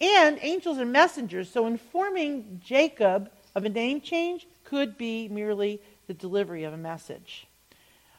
And 0.00 0.38
angels 0.40 0.78
are 0.78 0.86
messengers, 0.86 1.50
so 1.50 1.66
informing 1.66 2.60
Jacob 2.64 3.30
of 3.54 3.64
a 3.64 3.68
name 3.68 4.00
change 4.00 4.46
could 4.64 4.96
be 4.96 5.28
merely 5.28 5.80
the 6.06 6.14
delivery 6.14 6.64
of 6.64 6.72
a 6.72 6.78
message. 6.78 7.46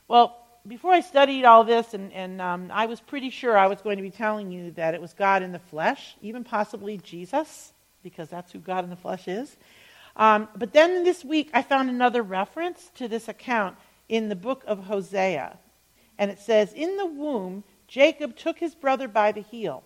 Well, 0.07 0.37
before 0.67 0.93
I 0.93 1.01
studied 1.01 1.43
all 1.43 1.63
this, 1.63 1.95
and, 1.95 2.13
and 2.13 2.39
um, 2.39 2.69
I 2.71 2.85
was 2.85 2.99
pretty 2.99 3.31
sure 3.31 3.57
I 3.57 3.65
was 3.65 3.81
going 3.81 3.97
to 3.97 4.03
be 4.03 4.11
telling 4.11 4.51
you 4.51 4.71
that 4.71 4.93
it 4.93 5.01
was 5.01 5.13
God 5.13 5.41
in 5.41 5.51
the 5.51 5.59
flesh, 5.59 6.15
even 6.21 6.43
possibly 6.43 6.97
Jesus, 6.97 7.73
because 8.03 8.29
that's 8.29 8.51
who 8.51 8.59
God 8.59 8.83
in 8.83 8.91
the 8.91 8.95
flesh 8.95 9.27
is. 9.27 9.57
Um, 10.15 10.49
but 10.55 10.73
then 10.73 11.03
this 11.03 11.25
week, 11.25 11.49
I 11.53 11.63
found 11.63 11.89
another 11.89 12.21
reference 12.21 12.91
to 12.95 13.07
this 13.07 13.27
account 13.27 13.75
in 14.07 14.29
the 14.29 14.35
book 14.35 14.63
of 14.67 14.85
Hosea. 14.85 15.57
And 16.19 16.29
it 16.29 16.37
says, 16.37 16.73
In 16.73 16.97
the 16.97 17.07
womb, 17.07 17.63
Jacob 17.87 18.35
took 18.35 18.59
his 18.59 18.75
brother 18.75 19.07
by 19.07 19.31
the 19.31 19.41
heel 19.41 19.83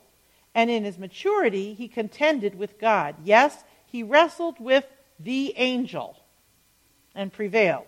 and 0.55 0.69
in 0.69 0.85
his 0.85 0.97
maturity 0.97 1.73
he 1.73 1.87
contended 1.87 2.57
with 2.57 2.79
God. 2.79 3.15
Yes, 3.23 3.63
he 3.85 4.01
wrestled 4.01 4.59
with 4.59 4.85
the 5.19 5.53
angel 5.57 6.17
and 7.13 7.31
prevailed. 7.31 7.85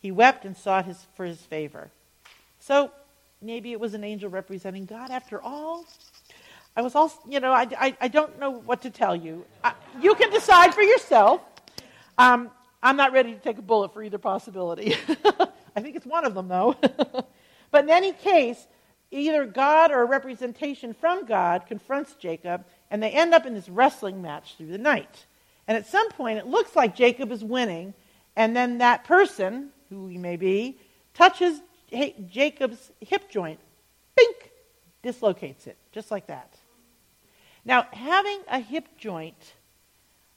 He 0.00 0.10
wept 0.10 0.44
and 0.44 0.56
sought 0.56 0.86
his, 0.86 1.06
for 1.14 1.24
his 1.24 1.38
favor. 1.38 1.90
So 2.60 2.90
maybe 3.40 3.72
it 3.72 3.80
was 3.80 3.94
an 3.94 4.04
angel 4.04 4.30
representing 4.30 4.86
God 4.86 5.10
after 5.10 5.40
all. 5.40 5.84
I 6.76 6.82
was 6.82 6.94
also, 6.94 7.18
you 7.28 7.40
know, 7.40 7.52
I, 7.52 7.66
I, 7.78 7.96
I 8.00 8.08
don't 8.08 8.38
know 8.38 8.50
what 8.50 8.82
to 8.82 8.90
tell 8.90 9.16
you. 9.16 9.44
I, 9.64 9.74
you 10.00 10.14
can 10.14 10.30
decide 10.30 10.74
for 10.74 10.82
yourself. 10.82 11.40
Um, 12.16 12.50
I'm 12.82 12.96
not 12.96 13.12
ready 13.12 13.32
to 13.32 13.38
take 13.38 13.58
a 13.58 13.62
bullet 13.62 13.92
for 13.92 14.02
either 14.02 14.18
possibility. 14.18 14.94
I 15.76 15.80
think 15.80 15.96
it's 15.96 16.06
one 16.06 16.24
of 16.24 16.34
them, 16.34 16.48
though. 16.48 16.76
but 17.70 17.84
in 17.84 17.90
any 17.90 18.12
case, 18.12 18.66
either 19.10 19.46
God 19.46 19.90
or 19.90 20.02
a 20.02 20.06
representation 20.06 20.92
from 20.92 21.24
God 21.24 21.66
confronts 21.66 22.14
Jacob, 22.14 22.64
and 22.90 23.02
they 23.02 23.10
end 23.10 23.34
up 23.34 23.46
in 23.46 23.54
this 23.54 23.68
wrestling 23.68 24.20
match 24.22 24.54
through 24.56 24.68
the 24.68 24.78
night. 24.78 25.26
And 25.66 25.76
at 25.76 25.86
some 25.86 26.10
point, 26.10 26.38
it 26.38 26.46
looks 26.46 26.74
like 26.74 26.96
Jacob 26.96 27.30
is 27.32 27.44
winning, 27.44 27.94
and 28.36 28.56
then 28.56 28.78
that 28.78 29.04
person, 29.04 29.70
who 29.88 30.08
he 30.08 30.18
may 30.18 30.36
be, 30.36 30.78
touches 31.14 31.60
Jacob's 32.30 32.90
hip 33.00 33.30
joint, 33.30 33.58
bink, 34.16 34.50
dislocates 35.02 35.66
it, 35.66 35.76
just 35.92 36.10
like 36.10 36.26
that. 36.26 36.52
Now, 37.64 37.86
having 37.92 38.40
a 38.48 38.60
hip 38.60 38.86
joint 38.98 39.54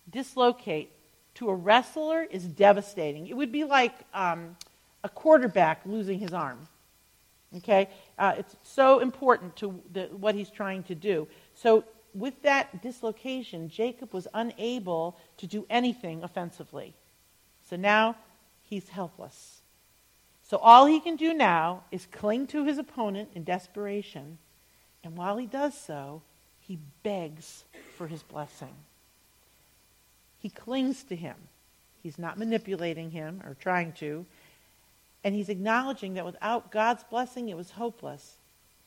dislocate 0.10 0.90
to 1.36 1.50
a 1.50 1.56
wrestler 1.56 2.24
is 2.24 2.44
devastating. 2.44 3.28
It 3.28 3.38
would 3.38 3.52
be 3.52 3.64
like 3.64 3.94
um, 4.14 4.58
a 5.04 5.10
quarterback 5.10 5.82
losing 5.86 6.20
his 6.20 6.34
arm. 6.34 6.68
Okay? 7.58 7.90
Uh, 8.18 8.34
it's 8.38 8.56
so 8.64 9.00
important 9.00 9.56
to 9.58 9.82
the, 9.92 10.04
what 10.06 10.36
he's 10.36 10.50
trying 10.50 10.84
to 10.84 10.96
do. 10.96 11.28
So, 11.54 11.84
with 12.14 12.42
that 12.42 12.82
dislocation, 12.82 13.70
Jacob 13.70 14.14
was 14.14 14.28
unable 14.34 15.18
to 15.38 15.48
do 15.48 15.66
anything 15.70 16.24
offensively. 16.24 16.94
So 17.70 17.78
now 17.78 18.18
he's 18.64 18.90
helpless. 18.90 19.62
So, 20.44 20.58
all 20.58 20.86
he 20.86 21.00
can 21.00 21.16
do 21.16 21.34
now 21.34 21.84
is 21.92 22.06
cling 22.12 22.48
to 22.48 22.66
his 22.66 22.78
opponent 22.78 23.30
in 23.34 23.44
desperation. 23.46 24.38
And 25.04 25.16
while 25.16 25.38
he 25.38 25.46
does 25.46 25.78
so, 25.78 26.22
he 26.60 26.80
begs 27.04 27.64
for 27.98 28.08
his 28.08 28.24
blessing. 28.24 28.76
He 30.40 30.50
clings 30.50 31.04
to 31.06 31.16
him. 31.16 31.36
He's 32.02 32.18
not 32.18 32.38
manipulating 32.38 33.12
him 33.12 33.42
or 33.46 33.56
trying 33.56 33.94
to. 33.94 34.26
And 35.24 35.36
he's 35.36 35.50
acknowledging 35.50 36.16
that 36.16 36.26
without 36.26 36.72
God's 36.72 37.04
blessing, 37.04 37.50
it 37.50 37.58
was 37.58 37.72
hopeless. 37.72 38.38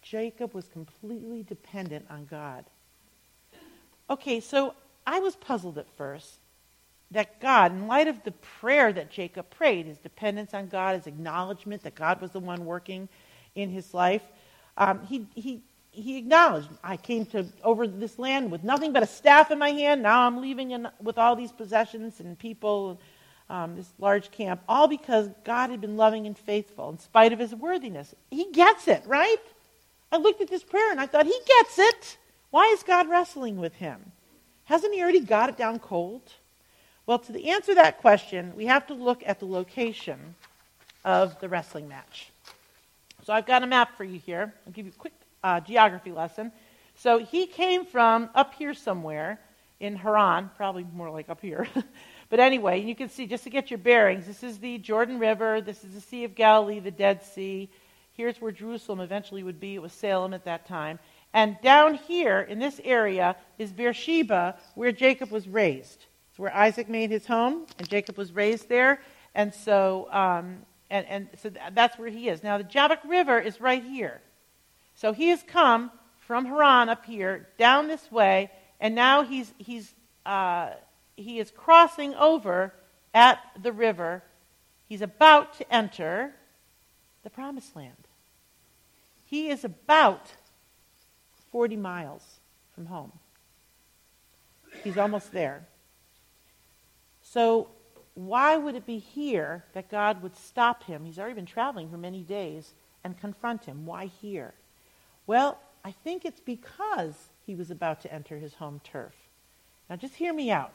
Jacob 0.03 0.53
was 0.53 0.67
completely 0.69 1.43
dependent 1.43 2.07
on 2.11 2.27
God. 2.27 2.65
Okay, 4.11 4.41
so 4.41 4.75
I 5.07 5.21
was 5.21 5.37
puzzled 5.37 5.79
at 5.79 5.89
first 5.97 6.39
that 7.11 7.41
God, 7.41 7.73
in 7.73 7.87
light 7.87 8.09
of 8.09 8.23
the 8.25 8.33
prayer 8.33 8.93
that 8.93 9.11
Jacob 9.11 9.49
prayed, 9.51 9.87
his 9.87 9.99
dependence 9.99 10.53
on 10.53 10.67
God, 10.67 10.97
his 10.97 11.07
acknowledgement 11.07 11.83
that 11.85 11.95
God 11.95 12.21
was 12.21 12.33
the 12.33 12.41
one 12.41 12.65
working 12.65 13.09
in 13.55 13.71
his 13.71 13.95
life, 13.95 14.23
um, 14.77 15.07
he, 15.07 15.27
he, 15.35 15.63
he 15.93 16.19
acknowledged, 16.19 16.69
I 16.83 16.97
came 16.97 17.25
to 17.27 17.47
over 17.63 17.87
this 17.87 18.19
land 18.19 18.51
with 18.51 18.65
nothing 18.65 18.93
but 18.93 19.03
a 19.03 19.07
staff 19.07 19.51
in 19.53 19.59
my 19.59 19.71
hand. 19.71 20.03
Now 20.03 20.27
I'm 20.27 20.41
leaving 20.41 20.73
in, 20.73 20.89
with 21.01 21.19
all 21.19 21.37
these 21.37 21.53
possessions 21.53 22.19
and 22.21 22.39
people 22.39 23.01
um, 23.51 23.77
this 23.77 23.89
large 23.99 24.31
camp, 24.31 24.63
all 24.69 24.89
because 24.89 25.29
God 25.45 25.71
had 25.71 25.81
been 25.81 25.97
loving 25.97 26.27
and 26.27 26.37
faithful 26.37 26.91
in 26.91 26.99
spite 26.99 27.33
of 27.33 27.39
his 27.39 27.55
worthiness. 27.55 28.15
He 28.31 28.51
gets 28.53 28.89
it, 28.89 29.03
right? 29.07 29.37
I 30.11 30.17
looked 30.17 30.41
at 30.41 30.49
this 30.49 30.63
prayer 30.63 30.91
and 30.91 31.01
I 31.01 31.07
thought, 31.07 31.27
he 31.27 31.39
gets 31.47 31.79
it. 31.79 32.19
Why 32.51 32.67
is 32.67 32.83
God 32.83 33.09
wrestling 33.09 33.59
with 33.59 33.75
him? 33.75 34.13
Hasn't 34.65 34.95
he 34.95 35.03
already 35.03 35.21
got 35.21 35.49
it 35.49 35.57
down 35.57 35.79
cold? 35.79 36.23
Well, 37.07 37.19
to 37.19 37.45
answer 37.47 37.75
that 37.75 38.01
question, 38.01 38.53
we 38.57 38.67
have 38.67 38.87
to 38.87 38.95
look 38.95 39.23
at 39.27 39.41
the 39.41 39.47
location 39.47 40.35
of 41.05 41.39
the 41.41 41.49
wrestling 41.49 41.89
match. 41.89 42.31
So 43.25 43.33
I've 43.33 43.47
got 43.47 43.63
a 43.63 43.67
map 43.67 43.97
for 43.97 44.05
you 44.05 44.19
here. 44.19 44.55
I'll 44.67 44.73
give 44.73 44.87
you 44.87 44.93
a 44.95 44.99
quick 44.99 45.13
uh, 45.43 45.61
geography 45.61 46.13
lesson. 46.13 46.53
So 46.97 47.19
he 47.19 47.47
came 47.47 47.85
from 47.85 48.31
up 48.35 48.55
here 48.55 48.73
somewhere 48.73 49.39
in 49.81 49.97
Haran, 49.97 50.51
probably 50.57 50.87
more 50.95 51.11
like 51.11 51.29
up 51.29 51.41
here. 51.41 51.67
But 52.31 52.41
anyway, 52.41 52.81
you 52.81 52.95
can 52.95 53.09
see, 53.09 53.27
just 53.27 53.45
to 53.45 53.51
get 53.51 53.71
your 53.71 53.79
bearings, 53.79 54.27
this 54.27 54.43
is 54.43 54.59
the 54.59 54.79
Jordan 54.79 55.19
River, 55.19 55.61
this 55.61 55.85
is 55.85 55.95
the 55.95 56.01
Sea 56.01 56.25
of 56.25 56.35
Galilee, 56.35 56.81
the 56.81 56.91
Dead 56.91 57.23
Sea. 57.23 57.69
Here's 58.13 58.41
where 58.41 58.53
Jerusalem 58.53 59.01
eventually 59.01 59.43
would 59.43 59.61
be. 59.61 59.75
It 59.75 59.83
was 59.83 59.93
Salem 59.93 60.35
at 60.35 60.45
that 60.45 60.67
time. 60.67 60.99
And 61.33 61.57
down 61.63 61.95
here 61.95 62.41
in 62.41 62.59
this 62.59 62.81
area 62.85 63.37
is 63.59 63.73
Beersheba, 63.73 64.57
where 64.75 64.93
Jacob 64.93 65.31
was 65.31 65.49
raised. 65.49 66.07
It's 66.31 66.39
where 66.39 66.55
Isaac 66.55 66.89
made 66.89 67.11
his 67.11 67.27
home, 67.27 67.67
and 67.79 67.89
Jacob 67.89 68.17
was 68.17 68.33
raised 68.33 68.69
there. 68.69 69.01
And 69.35 69.53
so, 69.53 70.09
um, 70.13 70.59
and, 70.91 71.07
and 71.09 71.29
so 71.43 71.51
that's 71.73 71.99
where 71.99 72.09
he 72.09 72.29
is. 72.29 72.43
Now, 72.43 72.59
the 72.59 72.65
Jabbok 72.65 73.01
River 73.05 73.39
is 73.39 73.61
right 73.61 73.83
here. 73.83 74.21
So 74.95 75.13
he 75.13 75.29
has 75.29 75.43
come 75.43 75.91
from 76.21 76.45
Haran 76.47 76.89
up 76.89 77.05
here, 77.05 77.49
down 77.59 77.89
this 77.89 78.11
way, 78.11 78.51
and 78.81 78.95
now 78.95 79.25
he's, 79.25 79.53
he's 79.59 79.93
uh, 80.25 80.71
he 81.17 81.39
is 81.39 81.51
crossing 81.51 82.15
over 82.15 82.73
at 83.13 83.39
the 83.61 83.73
river. 83.73 84.23
He's 84.89 85.03
about 85.03 85.55
to 85.59 85.73
enter 85.73 86.35
the 87.23 87.31
promised 87.31 87.75
land. 87.75 88.09
He 89.25 89.49
is 89.49 89.65
about 89.65 90.33
40 91.51 91.77
miles 91.77 92.41
from 92.75 92.87
home. 92.87 93.13
He's 94.83 94.99
almost 94.99 95.33
there. 95.33 95.67
So, 97.23 97.69
why 98.15 98.57
would 98.57 98.75
it 98.75 98.87
be 98.87 98.99
here 98.99 99.65
that 99.73 99.91
God 99.91 100.23
would 100.23 100.37
stop 100.37 100.85
him? 100.85 101.05
He's 101.05 101.19
already 101.19 101.35
been 101.35 101.47
traveling 101.47 101.89
for 101.89 101.97
many 101.97 102.23
days 102.23 102.75
and 103.03 103.19
confront 103.19 103.65
him. 103.65 103.87
Why 103.87 104.07
here? 104.07 104.55
Well, 105.27 105.59
I 105.85 105.91
think 105.91 106.25
it's 106.25 106.41
because 106.41 107.15
he 107.47 107.55
was 107.55 107.71
about 107.71 108.01
to 108.03 108.13
enter 108.13 108.39
his 108.39 108.55
home 108.55 108.81
turf. 108.85 109.15
Now, 109.89 109.97
just 109.97 110.15
hear 110.15 110.33
me 110.33 110.51
out 110.51 110.75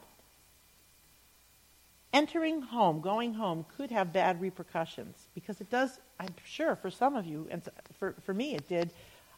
entering 2.13 2.61
home, 2.61 3.01
going 3.01 3.33
home, 3.33 3.65
could 3.77 3.91
have 3.91 4.13
bad 4.13 4.41
repercussions 4.41 5.27
because 5.35 5.61
it 5.61 5.69
does, 5.69 5.99
I'm 6.19 6.33
sure, 6.43 6.75
for 6.75 6.89
some 6.89 7.15
of 7.15 7.25
you, 7.25 7.47
and 7.51 7.61
for, 7.97 8.15
for 8.25 8.33
me 8.33 8.55
it 8.55 8.67
did. 8.67 8.91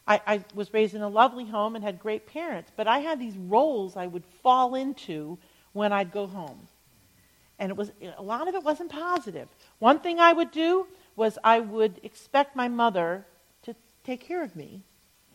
I, 0.06 0.20
I 0.26 0.44
was 0.54 0.72
raised 0.72 0.94
in 0.94 1.02
a 1.02 1.08
lovely 1.08 1.44
home 1.44 1.76
and 1.76 1.84
had 1.84 2.00
great 2.00 2.26
parents, 2.26 2.72
but 2.76 2.88
I 2.88 2.98
had 2.98 3.20
these 3.20 3.36
roles 3.36 3.96
I 3.96 4.06
would 4.06 4.24
fall 4.42 4.74
into 4.74 5.38
when 5.72 5.92
I'd 5.92 6.12
go 6.12 6.26
home. 6.26 6.66
And 7.58 7.70
it 7.70 7.76
was 7.76 7.92
a 8.18 8.22
lot 8.22 8.48
of 8.48 8.54
it 8.54 8.64
wasn't 8.64 8.90
positive. 8.90 9.48
One 9.78 10.00
thing 10.00 10.18
I 10.18 10.32
would 10.32 10.50
do 10.50 10.86
was 11.14 11.38
I 11.44 11.60
would 11.60 12.00
expect 12.02 12.56
my 12.56 12.68
mother 12.68 13.24
to 13.62 13.76
take 14.02 14.20
care 14.20 14.42
of 14.42 14.56
me 14.56 14.82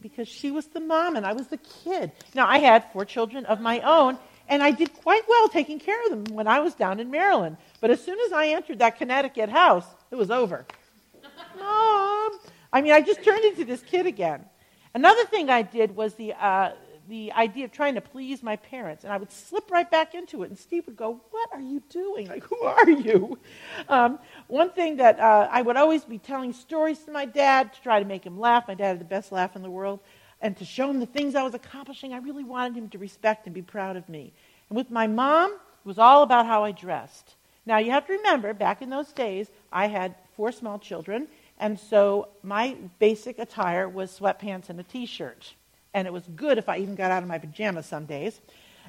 because 0.02 0.28
she 0.28 0.52
was 0.52 0.68
the 0.68 0.80
mom 0.80 1.16
and 1.16 1.26
I 1.26 1.34
was 1.34 1.48
the 1.48 1.58
kid. 1.58 2.12
Now 2.36 2.48
I 2.48 2.58
had 2.58 2.92
four 2.92 3.06
children 3.06 3.46
of 3.46 3.62
my 3.62 3.80
own 3.80 4.18
and 4.50 4.64
I 4.64 4.72
did 4.72 4.94
quite 4.94 5.24
well 5.28 5.48
taking 5.50 5.80
care 5.80 6.04
of 6.06 6.10
them 6.12 6.36
when 6.36 6.48
I 6.48 6.60
was 6.60 6.74
down 6.74 7.00
in 7.00 7.12
Maryland. 7.12 7.58
But 7.82 7.92
as 7.92 8.04
soon 8.04 8.20
as 8.20 8.32
I 8.32 8.48
entered 8.48 8.80
that 8.80 8.98
Connecticut 8.98 9.50
house, 9.50 9.86
it 10.12 10.16
was 10.16 10.32
over. 10.32 10.66
Mom! 11.60 12.40
I 12.72 12.82
mean, 12.82 12.92
I 12.92 13.02
just 13.02 13.24
turned 13.24 13.44
into 13.44 13.66
this 13.66 13.82
kid 13.82 14.06
again. 14.06 14.46
Another 14.94 15.26
thing 15.26 15.50
I 15.50 15.62
did 15.62 15.96
was 15.96 16.16
the, 16.16 16.34
uh, 16.34 16.72
the 17.08 17.32
idea 17.34 17.66
of 17.66 17.72
trying 17.72 17.96
to 17.96 18.02
please 18.02 18.44
my 18.44 18.56
parents, 18.56 19.04
and 19.04 19.14
I 19.14 19.18
would 19.18 19.32
slip 19.32 19.72
right 19.72 19.90
back 19.90 20.14
into 20.16 20.44
it. 20.44 20.50
And 20.50 20.58
Steve 20.58 20.86
would 20.88 20.98
go, 20.98 21.22
"What 21.32 21.50
are 21.54 21.62
you 21.62 21.82
doing? 21.90 22.28
Like, 22.28 22.44
who 22.44 22.60
are 22.62 22.90
you?" 22.90 23.40
Um, 23.88 24.20
one 24.48 24.70
thing 24.72 24.98
that 24.98 25.20
uh, 25.20 25.48
I 25.52 25.62
would 25.62 25.78
always 25.78 26.04
be 26.04 26.18
telling 26.18 26.54
stories 26.54 27.00
to 27.04 27.12
my 27.12 27.26
dad 27.26 27.74
to 27.74 27.82
try 27.82 28.00
to 28.00 28.06
make 28.06 28.26
him 28.26 28.40
laugh. 28.40 28.68
My 28.68 28.74
dad 28.74 28.88
had 28.88 29.00
the 29.00 29.06
best 29.06 29.32
laugh 29.32 29.56
in 29.56 29.62
the 29.62 29.72
world, 29.72 30.00
and 30.42 30.56
to 30.58 30.66
show 30.66 30.90
him 30.90 31.00
the 31.00 31.06
things 31.06 31.36
I 31.36 31.44
was 31.44 31.54
accomplishing. 31.54 32.14
I 32.14 32.18
really 32.18 32.44
wanted 32.44 32.78
him 32.78 32.90
to 32.90 32.98
respect 32.98 33.46
and 33.46 33.56
be 33.56 33.62
proud 33.62 33.96
of 33.98 34.08
me. 34.08 34.32
And 34.70 34.78
with 34.78 34.92
my 34.92 35.08
mom, 35.08 35.52
it 35.52 35.88
was 35.88 35.98
all 35.98 36.24
about 36.24 36.46
how 36.46 36.64
I 36.64 36.72
dressed. 36.72 37.36
Now 37.66 37.78
you 37.78 37.92
have 37.92 38.08
to 38.08 38.14
remember, 38.14 38.54
back 38.54 38.82
in 38.82 38.90
those 38.90 39.12
days, 39.12 39.50
I 39.72 39.88
had 39.88 40.16
four 40.36 40.52
small 40.52 40.80
children, 40.80 41.28
and 41.60 41.80
so 41.80 42.30
my 42.44 42.78
basic 43.00 43.40
attire 43.40 43.90
was 43.90 44.18
sweatpants 44.18 44.70
and 44.70 44.80
a 44.80 44.84
t-shirt 44.84 45.54
and 45.98 46.06
it 46.06 46.14
was 46.14 46.28
good 46.36 46.60
if 46.60 46.70
I 46.70 46.78
even 46.78 46.94
got 46.94 47.10
out 47.10 47.24
of 47.24 47.30
my 47.30 47.40
pajamas 47.40 47.88
some 47.88 48.06
days. 48.06 48.40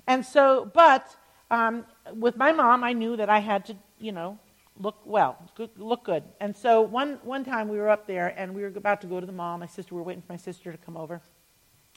And 0.06 0.24
so, 0.26 0.70
but 0.74 1.06
um, 1.50 1.86
with 2.14 2.36
my 2.36 2.52
mom, 2.52 2.84
I 2.84 2.92
knew 2.92 3.16
that 3.16 3.30
I 3.30 3.38
had 3.38 3.64
to, 3.66 3.76
you 3.98 4.12
know, 4.12 4.38
look 4.78 4.96
well, 5.06 5.38
look 5.78 6.04
good. 6.04 6.22
And 6.38 6.54
so 6.54 6.82
one, 6.82 7.18
one 7.22 7.46
time 7.46 7.68
we 7.70 7.78
were 7.78 7.88
up 7.88 8.06
there 8.06 8.34
and 8.36 8.54
we 8.54 8.60
were 8.60 8.68
about 8.68 9.00
to 9.00 9.06
go 9.06 9.20
to 9.20 9.26
the 9.26 9.32
mall. 9.32 9.56
My 9.56 9.66
sister, 9.66 9.94
we 9.94 10.00
were 10.00 10.04
waiting 10.04 10.22
for 10.22 10.32
my 10.34 10.36
sister 10.36 10.70
to 10.70 10.76
come 10.76 10.98
over. 10.98 11.22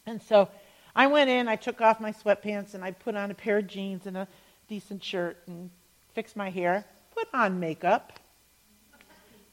And 0.05 0.21
so 0.21 0.49
I 0.95 1.07
went 1.07 1.29
in, 1.29 1.47
I 1.47 1.55
took 1.55 1.81
off 1.81 1.99
my 1.99 2.11
sweatpants 2.11 2.73
and 2.73 2.83
I 2.83 2.91
put 2.91 3.15
on 3.15 3.31
a 3.31 3.33
pair 3.33 3.57
of 3.57 3.67
jeans 3.67 4.05
and 4.05 4.17
a 4.17 4.27
decent 4.67 5.03
shirt 5.03 5.37
and 5.47 5.69
fixed 6.13 6.35
my 6.35 6.49
hair, 6.49 6.85
put 7.15 7.27
on 7.33 7.59
makeup 7.59 8.19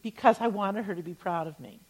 because 0.02 0.40
I 0.40 0.46
wanted 0.46 0.84
her 0.84 0.94
to 0.94 1.02
be 1.02 1.14
proud 1.14 1.46
of 1.46 1.58
me. 1.60 1.80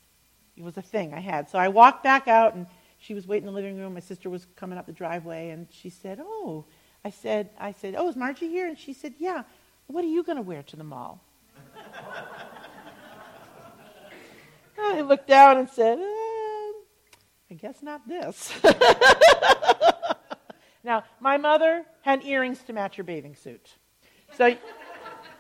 It 0.57 0.65
was 0.65 0.77
a 0.77 0.83
thing 0.83 1.15
I 1.15 1.21
had. 1.21 1.49
So 1.49 1.59
I 1.59 1.69
walked 1.69 2.03
back 2.03 2.27
out 2.27 2.55
and 2.55 2.67
she 2.99 3.15
was 3.15 3.29
waiting 3.29 3.47
in 3.47 3.55
the 3.55 3.61
living 3.61 3.79
room. 3.79 3.95
My 3.95 4.01
sister 4.01 4.29
was 4.29 4.47
coming 4.57 4.77
up 4.77 4.87
the 4.87 4.93
driveway, 4.93 5.51
and 5.51 5.69
she 5.71 5.89
said, 5.89 6.19
"Oh," 6.21 6.65
I 7.05 7.11
said, 7.11 7.51
"I 7.57 7.71
said, 7.71 7.95
oh, 7.97 8.09
is 8.09 8.17
Margie 8.17 8.49
here?" 8.49 8.67
And 8.67 8.77
she 8.77 8.93
said, 8.93 9.15
"Yeah." 9.19 9.45
What 9.89 10.05
are 10.05 10.09
you 10.09 10.23
going 10.23 10.37
to 10.37 10.43
wear 10.43 10.63
to 10.65 10.77
the 10.77 10.85
mall? 10.85 11.25
I 14.79 15.01
looked 15.01 15.27
down 15.27 15.57
and 15.57 15.67
said, 15.69 15.99
uh, 15.99 16.28
"I 17.51 17.55
guess 17.55 17.83
not 17.83 18.07
this." 18.07 18.53
now, 20.85 21.05
my 21.21 21.37
mother 21.37 21.85
had 22.03 22.25
earrings 22.25 22.63
to 22.65 22.73
match 22.73 22.97
her 22.97 23.03
bathing 23.03 23.35
suit, 23.35 23.75
so 24.37 24.57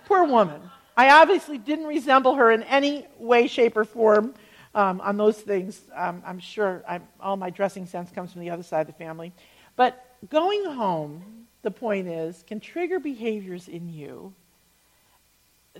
poor 0.06 0.24
woman. 0.24 0.60
I 0.96 1.20
obviously 1.20 1.58
didn't 1.58 1.86
resemble 1.86 2.34
her 2.34 2.50
in 2.50 2.64
any 2.64 3.06
way, 3.18 3.46
shape, 3.46 3.76
or 3.76 3.84
form 3.84 4.34
um, 4.74 5.00
on 5.00 5.16
those 5.16 5.40
things. 5.40 5.80
Um, 5.94 6.22
I'm 6.26 6.40
sure 6.40 6.82
I'm, 6.88 7.06
all 7.20 7.36
my 7.36 7.50
dressing 7.50 7.86
sense 7.86 8.10
comes 8.10 8.32
from 8.32 8.40
the 8.40 8.50
other 8.50 8.64
side 8.64 8.80
of 8.80 8.86
the 8.88 8.92
family. 8.94 9.32
But 9.76 10.04
going 10.28 10.64
home, 10.64 11.46
the 11.62 11.70
point 11.70 12.08
is, 12.08 12.42
can 12.46 12.58
trigger 12.58 12.98
behaviors 12.98 13.68
in 13.68 13.88
you 13.88 14.34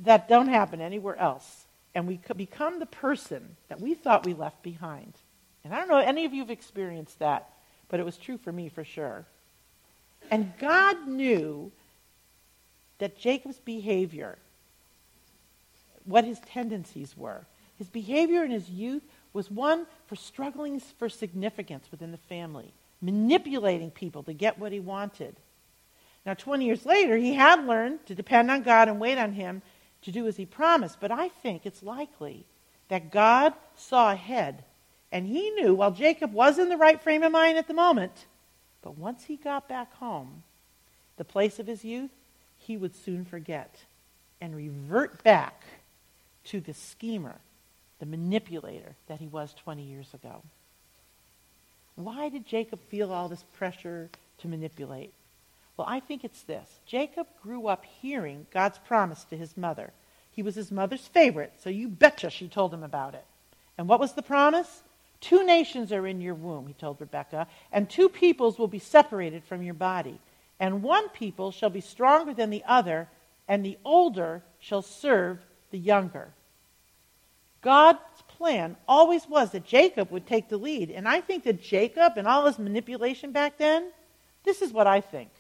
that 0.00 0.28
don't 0.28 0.48
happen 0.48 0.80
anywhere 0.80 1.16
else. 1.16 1.66
And 1.94 2.06
we 2.06 2.16
could 2.16 2.36
become 2.36 2.78
the 2.78 2.86
person 2.86 3.56
that 3.68 3.80
we 3.80 3.94
thought 3.94 4.24
we 4.24 4.34
left 4.34 4.62
behind. 4.62 5.14
And 5.64 5.74
I 5.74 5.78
don't 5.78 5.88
know, 5.88 5.98
any 5.98 6.24
of 6.24 6.32
you 6.32 6.40
have 6.40 6.50
experienced 6.50 7.18
that, 7.18 7.50
but 7.88 8.00
it 8.00 8.06
was 8.06 8.16
true 8.16 8.38
for 8.38 8.52
me 8.52 8.68
for 8.68 8.84
sure. 8.84 9.24
And 10.30 10.52
God 10.58 11.06
knew 11.06 11.72
that 12.98 13.18
Jacob's 13.18 13.58
behavior, 13.58 14.38
what 16.04 16.24
his 16.24 16.40
tendencies 16.40 17.16
were. 17.16 17.46
His 17.76 17.88
behavior 17.88 18.44
in 18.44 18.50
his 18.50 18.68
youth 18.68 19.02
was 19.32 19.50
one 19.50 19.86
for 20.06 20.16
struggling 20.16 20.80
for 20.80 21.08
significance 21.08 21.86
within 21.90 22.12
the 22.12 22.18
family, 22.18 22.72
manipulating 23.00 23.90
people 23.90 24.22
to 24.24 24.32
get 24.32 24.58
what 24.58 24.72
he 24.72 24.80
wanted. 24.80 25.36
Now, 26.26 26.34
20 26.34 26.64
years 26.64 26.84
later, 26.84 27.16
he 27.16 27.34
had 27.34 27.66
learned 27.66 28.04
to 28.06 28.14
depend 28.14 28.50
on 28.50 28.62
God 28.62 28.88
and 28.88 28.98
wait 28.98 29.18
on 29.18 29.32
him 29.32 29.62
to 30.02 30.12
do 30.12 30.26
as 30.26 30.36
he 30.36 30.46
promised, 30.46 31.00
but 31.00 31.10
I 31.10 31.28
think 31.28 31.64
it's 31.64 31.82
likely 31.82 32.44
that 32.88 33.10
God 33.10 33.54
saw 33.76 34.12
ahead 34.12 34.64
and 35.10 35.26
he 35.26 35.50
knew 35.50 35.74
while 35.74 35.90
Jacob 35.90 36.32
was 36.32 36.58
in 36.58 36.68
the 36.68 36.76
right 36.76 37.00
frame 37.00 37.22
of 37.22 37.32
mind 37.32 37.58
at 37.58 37.68
the 37.68 37.74
moment, 37.74 38.26
but 38.82 38.98
once 38.98 39.24
he 39.24 39.36
got 39.36 39.68
back 39.68 39.94
home, 39.94 40.42
the 41.16 41.24
place 41.24 41.58
of 41.58 41.66
his 41.66 41.84
youth, 41.84 42.10
he 42.58 42.76
would 42.76 42.94
soon 42.94 43.24
forget 43.24 43.76
and 44.40 44.54
revert 44.54 45.22
back 45.24 45.64
to 46.44 46.60
the 46.60 46.74
schemer 46.74 47.36
the 47.98 48.06
manipulator 48.06 48.94
that 49.08 49.20
he 49.20 49.26
was 49.26 49.54
20 49.54 49.82
years 49.82 50.12
ago. 50.14 50.42
Why 51.96 52.28
did 52.28 52.46
Jacob 52.46 52.80
feel 52.88 53.12
all 53.12 53.28
this 53.28 53.44
pressure 53.54 54.08
to 54.38 54.48
manipulate? 54.48 55.12
Well, 55.76 55.86
I 55.88 56.00
think 56.00 56.24
it's 56.24 56.42
this. 56.42 56.80
Jacob 56.86 57.26
grew 57.42 57.66
up 57.66 57.84
hearing 57.84 58.46
God's 58.52 58.78
promise 58.78 59.24
to 59.24 59.36
his 59.36 59.56
mother. 59.56 59.92
He 60.30 60.42
was 60.42 60.54
his 60.54 60.70
mother's 60.70 61.08
favorite, 61.08 61.54
so 61.60 61.70
you 61.70 61.88
betcha 61.88 62.30
she 62.30 62.46
told 62.46 62.72
him 62.72 62.84
about 62.84 63.14
it. 63.14 63.24
And 63.76 63.88
what 63.88 64.00
was 64.00 64.12
the 64.12 64.22
promise? 64.22 64.82
Two 65.20 65.44
nations 65.44 65.92
are 65.92 66.06
in 66.06 66.20
your 66.20 66.34
womb, 66.34 66.66
he 66.66 66.74
told 66.74 67.00
Rebekah, 67.00 67.48
and 67.72 67.88
two 67.88 68.08
peoples 68.08 68.58
will 68.58 68.68
be 68.68 68.78
separated 68.78 69.44
from 69.44 69.62
your 69.62 69.74
body. 69.74 70.20
And 70.60 70.82
one 70.82 71.08
people 71.10 71.50
shall 71.50 71.70
be 71.70 71.80
stronger 71.80 72.34
than 72.34 72.50
the 72.50 72.64
other, 72.66 73.08
and 73.48 73.64
the 73.64 73.78
older 73.84 74.42
shall 74.60 74.82
serve 74.82 75.38
the 75.70 75.78
younger. 75.78 76.28
God's 77.60 77.98
plan 78.28 78.76
always 78.86 79.28
was 79.28 79.50
that 79.50 79.64
Jacob 79.64 80.10
would 80.10 80.26
take 80.26 80.48
the 80.48 80.56
lead. 80.56 80.90
And 80.90 81.08
I 81.08 81.20
think 81.20 81.44
that 81.44 81.62
Jacob 81.62 82.12
and 82.16 82.26
all 82.26 82.46
his 82.46 82.58
manipulation 82.58 83.32
back 83.32 83.58
then, 83.58 83.90
this 84.44 84.62
is 84.62 84.72
what 84.72 84.86
I 84.86 85.00
think. 85.00 85.30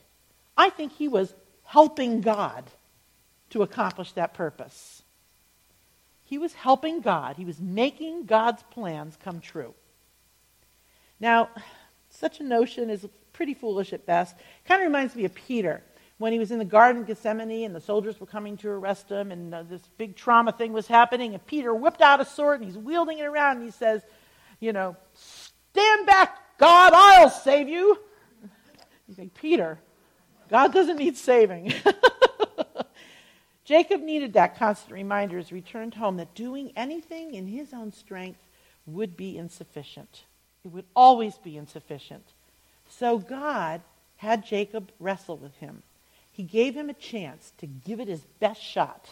I 0.56 0.70
think 0.70 0.92
he 0.92 1.06
was 1.06 1.32
helping 1.62 2.20
God 2.20 2.64
to 3.50 3.62
accomplish 3.62 4.12
that 4.12 4.34
purpose. 4.34 4.97
He 6.28 6.36
was 6.36 6.52
helping 6.52 7.00
God. 7.00 7.36
He 7.36 7.46
was 7.46 7.58
making 7.58 8.26
God's 8.26 8.62
plans 8.64 9.16
come 9.24 9.40
true. 9.40 9.72
Now, 11.18 11.48
such 12.10 12.38
a 12.40 12.44
notion 12.44 12.90
is 12.90 13.06
pretty 13.32 13.54
foolish 13.54 13.94
at 13.94 14.04
best. 14.04 14.36
Kind 14.66 14.82
of 14.82 14.86
reminds 14.86 15.16
me 15.16 15.24
of 15.24 15.34
Peter 15.34 15.82
when 16.18 16.34
he 16.34 16.38
was 16.38 16.50
in 16.50 16.58
the 16.58 16.66
Garden 16.66 17.00
of 17.00 17.08
Gethsemane 17.08 17.64
and 17.64 17.74
the 17.74 17.80
soldiers 17.80 18.20
were 18.20 18.26
coming 18.26 18.58
to 18.58 18.68
arrest 18.68 19.08
him 19.08 19.32
and 19.32 19.54
uh, 19.54 19.62
this 19.62 19.80
big 19.96 20.16
trauma 20.16 20.52
thing 20.52 20.74
was 20.74 20.86
happening 20.86 21.32
and 21.32 21.46
Peter 21.46 21.74
whipped 21.74 22.02
out 22.02 22.20
a 22.20 22.26
sword 22.26 22.60
and 22.60 22.68
he's 22.68 22.76
wielding 22.76 23.20
it 23.20 23.24
around 23.24 23.56
and 23.56 23.64
he 23.64 23.70
says, 23.70 24.02
you 24.60 24.74
know, 24.74 24.96
stand 25.14 26.04
back, 26.04 26.58
God, 26.58 26.92
I'll 26.94 27.30
save 27.30 27.70
you. 27.70 27.98
You 29.08 29.14
think, 29.14 29.32
Peter, 29.32 29.78
God 30.50 30.74
doesn't 30.74 30.98
need 30.98 31.16
saving. 31.16 31.72
Jacob 33.68 34.00
needed 34.00 34.32
that 34.32 34.56
constant 34.56 34.94
reminder 34.94 35.36
as 35.36 35.50
he 35.50 35.54
returned 35.54 35.92
home 35.92 36.16
that 36.16 36.34
doing 36.34 36.72
anything 36.74 37.34
in 37.34 37.46
his 37.46 37.74
own 37.74 37.92
strength 37.92 38.40
would 38.86 39.14
be 39.14 39.36
insufficient. 39.36 40.24
It 40.64 40.68
would 40.68 40.86
always 40.96 41.36
be 41.36 41.58
insufficient. 41.58 42.24
So 42.88 43.18
God 43.18 43.82
had 44.16 44.46
Jacob 44.46 44.90
wrestle 44.98 45.36
with 45.36 45.54
him. 45.56 45.82
He 46.32 46.44
gave 46.44 46.74
him 46.74 46.88
a 46.88 46.94
chance 46.94 47.52
to 47.58 47.66
give 47.66 48.00
it 48.00 48.08
his 48.08 48.22
best 48.40 48.62
shot 48.62 49.10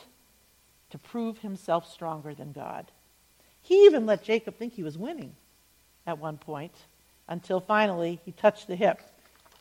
to 0.89 0.97
prove 0.97 1.41
himself 1.41 1.93
stronger 1.93 2.33
than 2.33 2.53
God. 2.53 2.87
He 3.61 3.85
even 3.85 4.07
let 4.07 4.25
Jacob 4.25 4.57
think 4.57 4.73
he 4.73 4.83
was 4.83 4.97
winning 4.97 5.37
at 6.07 6.17
one 6.17 6.39
point 6.39 6.73
until 7.29 7.61
finally 7.61 8.21
he 8.25 8.33
touched 8.33 8.69
the 8.69 8.77
hip 8.77 9.03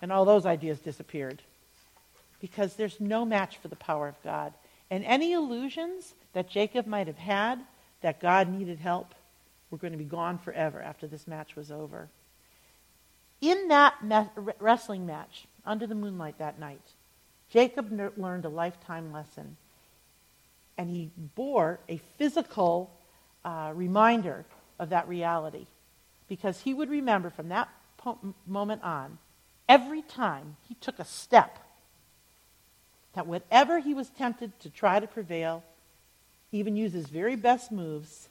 and 0.01 0.09
all 0.09 0.23
those 0.23 0.45
ideas 0.45 0.79
disappeared. 0.79 1.41
Because 2.39 2.75
there's 2.75 3.01
no 3.01 3.25
match 3.25 3.57
for 3.57 3.67
the 3.67 3.75
power 3.75 4.07
of 4.07 4.23
God. 4.23 4.53
And 4.89 5.03
any 5.03 5.33
illusions 5.33 6.13
that 6.33 6.49
Jacob 6.49 6.85
might 6.85 7.07
have 7.07 7.17
had 7.17 7.59
that 8.01 8.19
God 8.19 8.49
needed 8.49 8.79
help 8.79 9.15
were 9.69 9.77
going 9.77 9.93
to 9.93 9.97
be 9.97 10.05
gone 10.05 10.37
forever 10.37 10.81
after 10.81 11.07
this 11.07 11.27
match 11.27 11.55
was 11.55 11.71
over. 11.71 12.09
In 13.41 13.67
that 13.69 13.95
wrestling 14.59 15.05
match, 15.05 15.47
under 15.65 15.87
the 15.87 15.95
moonlight 15.95 16.37
that 16.37 16.59
night, 16.59 16.81
Jacob 17.49 17.91
learned 18.17 18.45
a 18.45 18.49
lifetime 18.49 19.11
lesson, 19.11 19.57
and 20.77 20.89
he 20.89 21.11
bore 21.35 21.79
a 21.89 21.97
physical 22.17 22.91
uh, 23.43 23.71
reminder 23.73 24.45
of 24.79 24.89
that 24.89 25.07
reality 25.07 25.67
because 26.27 26.61
he 26.61 26.73
would 26.73 26.89
remember 26.89 27.29
from 27.29 27.49
that 27.49 27.69
po- 27.97 28.19
moment 28.47 28.83
on, 28.83 29.17
every 29.69 30.01
time 30.01 30.57
he 30.67 30.75
took 30.75 30.99
a 30.99 31.05
step, 31.05 31.59
that 33.15 33.25
whatever 33.25 33.79
he 33.79 33.93
was 33.93 34.09
tempted 34.09 34.59
to 34.59 34.69
try 34.69 34.99
to 34.99 35.07
prevail, 35.07 35.63
even 36.51 36.75
use 36.75 36.93
his 36.93 37.07
very 37.07 37.35
best 37.35 37.71
moves, 37.71 38.29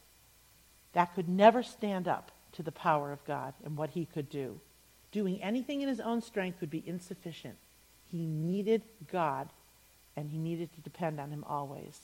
that 0.93 1.15
could 1.15 1.29
never 1.29 1.63
stand 1.63 2.07
up 2.07 2.31
to 2.53 2.63
the 2.63 2.71
power 2.71 3.11
of 3.11 3.25
God 3.25 3.55
and 3.65 3.77
what 3.77 3.91
he 3.91 4.05
could 4.05 4.29
do. 4.29 4.61
Doing 5.11 5.43
anything 5.43 5.81
in 5.81 5.89
his 5.89 6.01
own 6.01 6.21
strength 6.21 6.61
would 6.61 6.71
be 6.71 6.83
insufficient. 6.87 7.57
He 8.11 8.27
needed 8.27 8.83
God, 9.11 9.49
and 10.17 10.31
he 10.31 10.39
needed 10.39 10.73
to 10.75 10.81
depend 10.83 11.19
on 11.19 11.31
him 11.31 11.45
always. 11.49 11.99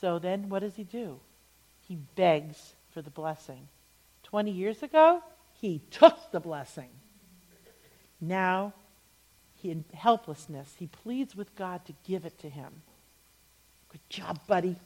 So 0.00 0.18
then, 0.18 0.50
what 0.50 0.60
does 0.60 0.76
he 0.76 0.84
do? 0.84 1.18
He 1.88 1.96
begs 2.14 2.74
for 2.92 3.00
the 3.00 3.10
blessing. 3.10 3.68
20 4.24 4.50
years 4.50 4.82
ago, 4.82 5.22
he 5.54 5.80
took 5.90 6.30
the 6.32 6.40
blessing. 6.40 6.90
Now, 8.20 8.74
in 9.70 9.84
helplessness, 9.94 10.74
he 10.78 10.86
pleads 10.86 11.36
with 11.36 11.54
God 11.56 11.84
to 11.86 11.94
give 12.06 12.24
it 12.24 12.38
to 12.40 12.48
him. 12.48 12.82
Good 13.90 14.08
job, 14.08 14.40
buddy. 14.46 14.76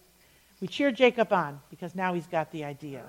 We 0.61 0.69
cheer 0.69 0.93
Jacob 0.93 1.33
on 1.33 1.61
because 1.71 1.95
now 1.95 2.15
he's 2.15 2.27
got 2.27 2.53
the 2.53 2.65
idea. 2.65 3.05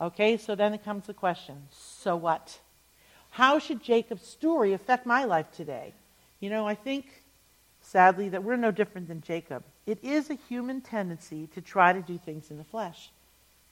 Okay, 0.00 0.36
so 0.36 0.54
then 0.54 0.74
it 0.74 0.84
comes 0.84 1.06
the 1.06 1.14
question 1.14 1.62
so 1.70 2.16
what? 2.16 2.58
How 3.30 3.58
should 3.58 3.82
Jacob's 3.82 4.26
story 4.26 4.72
affect 4.72 5.06
my 5.06 5.24
life 5.24 5.50
today? 5.50 5.92
You 6.40 6.50
know, 6.50 6.66
I 6.66 6.74
think, 6.74 7.24
sadly, 7.80 8.28
that 8.28 8.44
we're 8.44 8.56
no 8.56 8.70
different 8.70 9.08
than 9.08 9.22
Jacob. 9.22 9.64
It 9.86 9.98
is 10.02 10.30
a 10.30 10.34
human 10.34 10.80
tendency 10.80 11.48
to 11.48 11.60
try 11.60 11.92
to 11.92 12.00
do 12.00 12.16
things 12.16 12.50
in 12.50 12.58
the 12.58 12.64
flesh, 12.64 13.10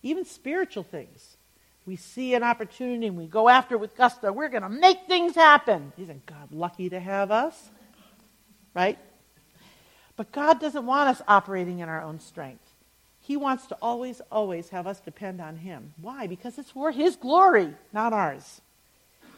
even 0.03 0.25
spiritual 0.25 0.83
things. 0.83 1.37
We 1.87 1.97
see 1.97 2.35
an 2.35 2.43
opportunity 2.43 3.09
and 3.09 3.17
we 3.17 3.27
go 3.27 3.49
after 3.49 3.75
it 3.75 3.79
with 3.79 3.97
gusto. 3.97 4.33
We're 4.33 4.49
going 4.49 4.63
to 4.63 4.69
make 4.69 5.07
things 5.07 5.35
happen. 5.35 5.93
Isn't 5.99 6.25
God 6.27 6.53
lucky 6.53 6.89
to 6.91 7.01
have 7.01 7.31
us? 7.31 7.71
Right? 8.75 8.99
But 10.17 10.31
God 10.31 10.61
doesn't 10.61 10.87
want 10.87 11.09
us 11.09 11.23
operating 11.27 11.81
in 11.81 11.89
our 11.89 12.03
own 12.03 12.21
strength. 12.21 12.65
He 13.21 13.37
wants 13.37 13.67
to 13.67 13.77
always, 13.81 14.21
always 14.31 14.69
have 14.71 14.87
us 14.87 15.01
depend 15.01 15.41
on 15.41 15.57
Him. 15.57 15.95
Why? 16.01 16.27
Because 16.27 16.59
it's 16.59 16.71
for 16.71 16.91
His 16.91 17.17
glory, 17.17 17.75
not 17.93 18.13
ours. 18.13 18.61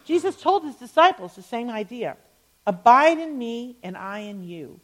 Jesus 0.05 0.37
told 0.37 0.65
His 0.65 0.77
disciples 0.77 1.35
the 1.35 1.43
same 1.43 1.71
idea 1.71 2.17
Abide 2.67 3.19
in 3.19 3.37
me, 3.37 3.77
and 3.83 3.97
I 3.97 4.21
in 4.21 4.43
you. 4.43 4.81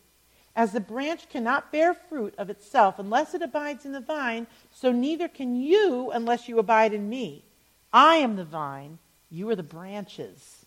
As 0.54 0.72
the 0.72 0.80
branch 0.80 1.28
cannot 1.30 1.72
bear 1.72 1.94
fruit 1.94 2.34
of 2.36 2.50
itself 2.50 2.98
unless 2.98 3.32
it 3.32 3.40
abides 3.40 3.86
in 3.86 3.92
the 3.92 4.00
vine, 4.00 4.46
so 4.70 4.92
neither 4.92 5.28
can 5.28 5.54
you 5.54 6.10
unless 6.10 6.48
you 6.48 6.58
abide 6.58 6.92
in 6.92 7.08
me. 7.08 7.44
I 7.92 8.16
am 8.16 8.36
the 8.36 8.44
vine, 8.44 8.98
you 9.30 9.48
are 9.50 9.56
the 9.56 9.62
branches. 9.62 10.64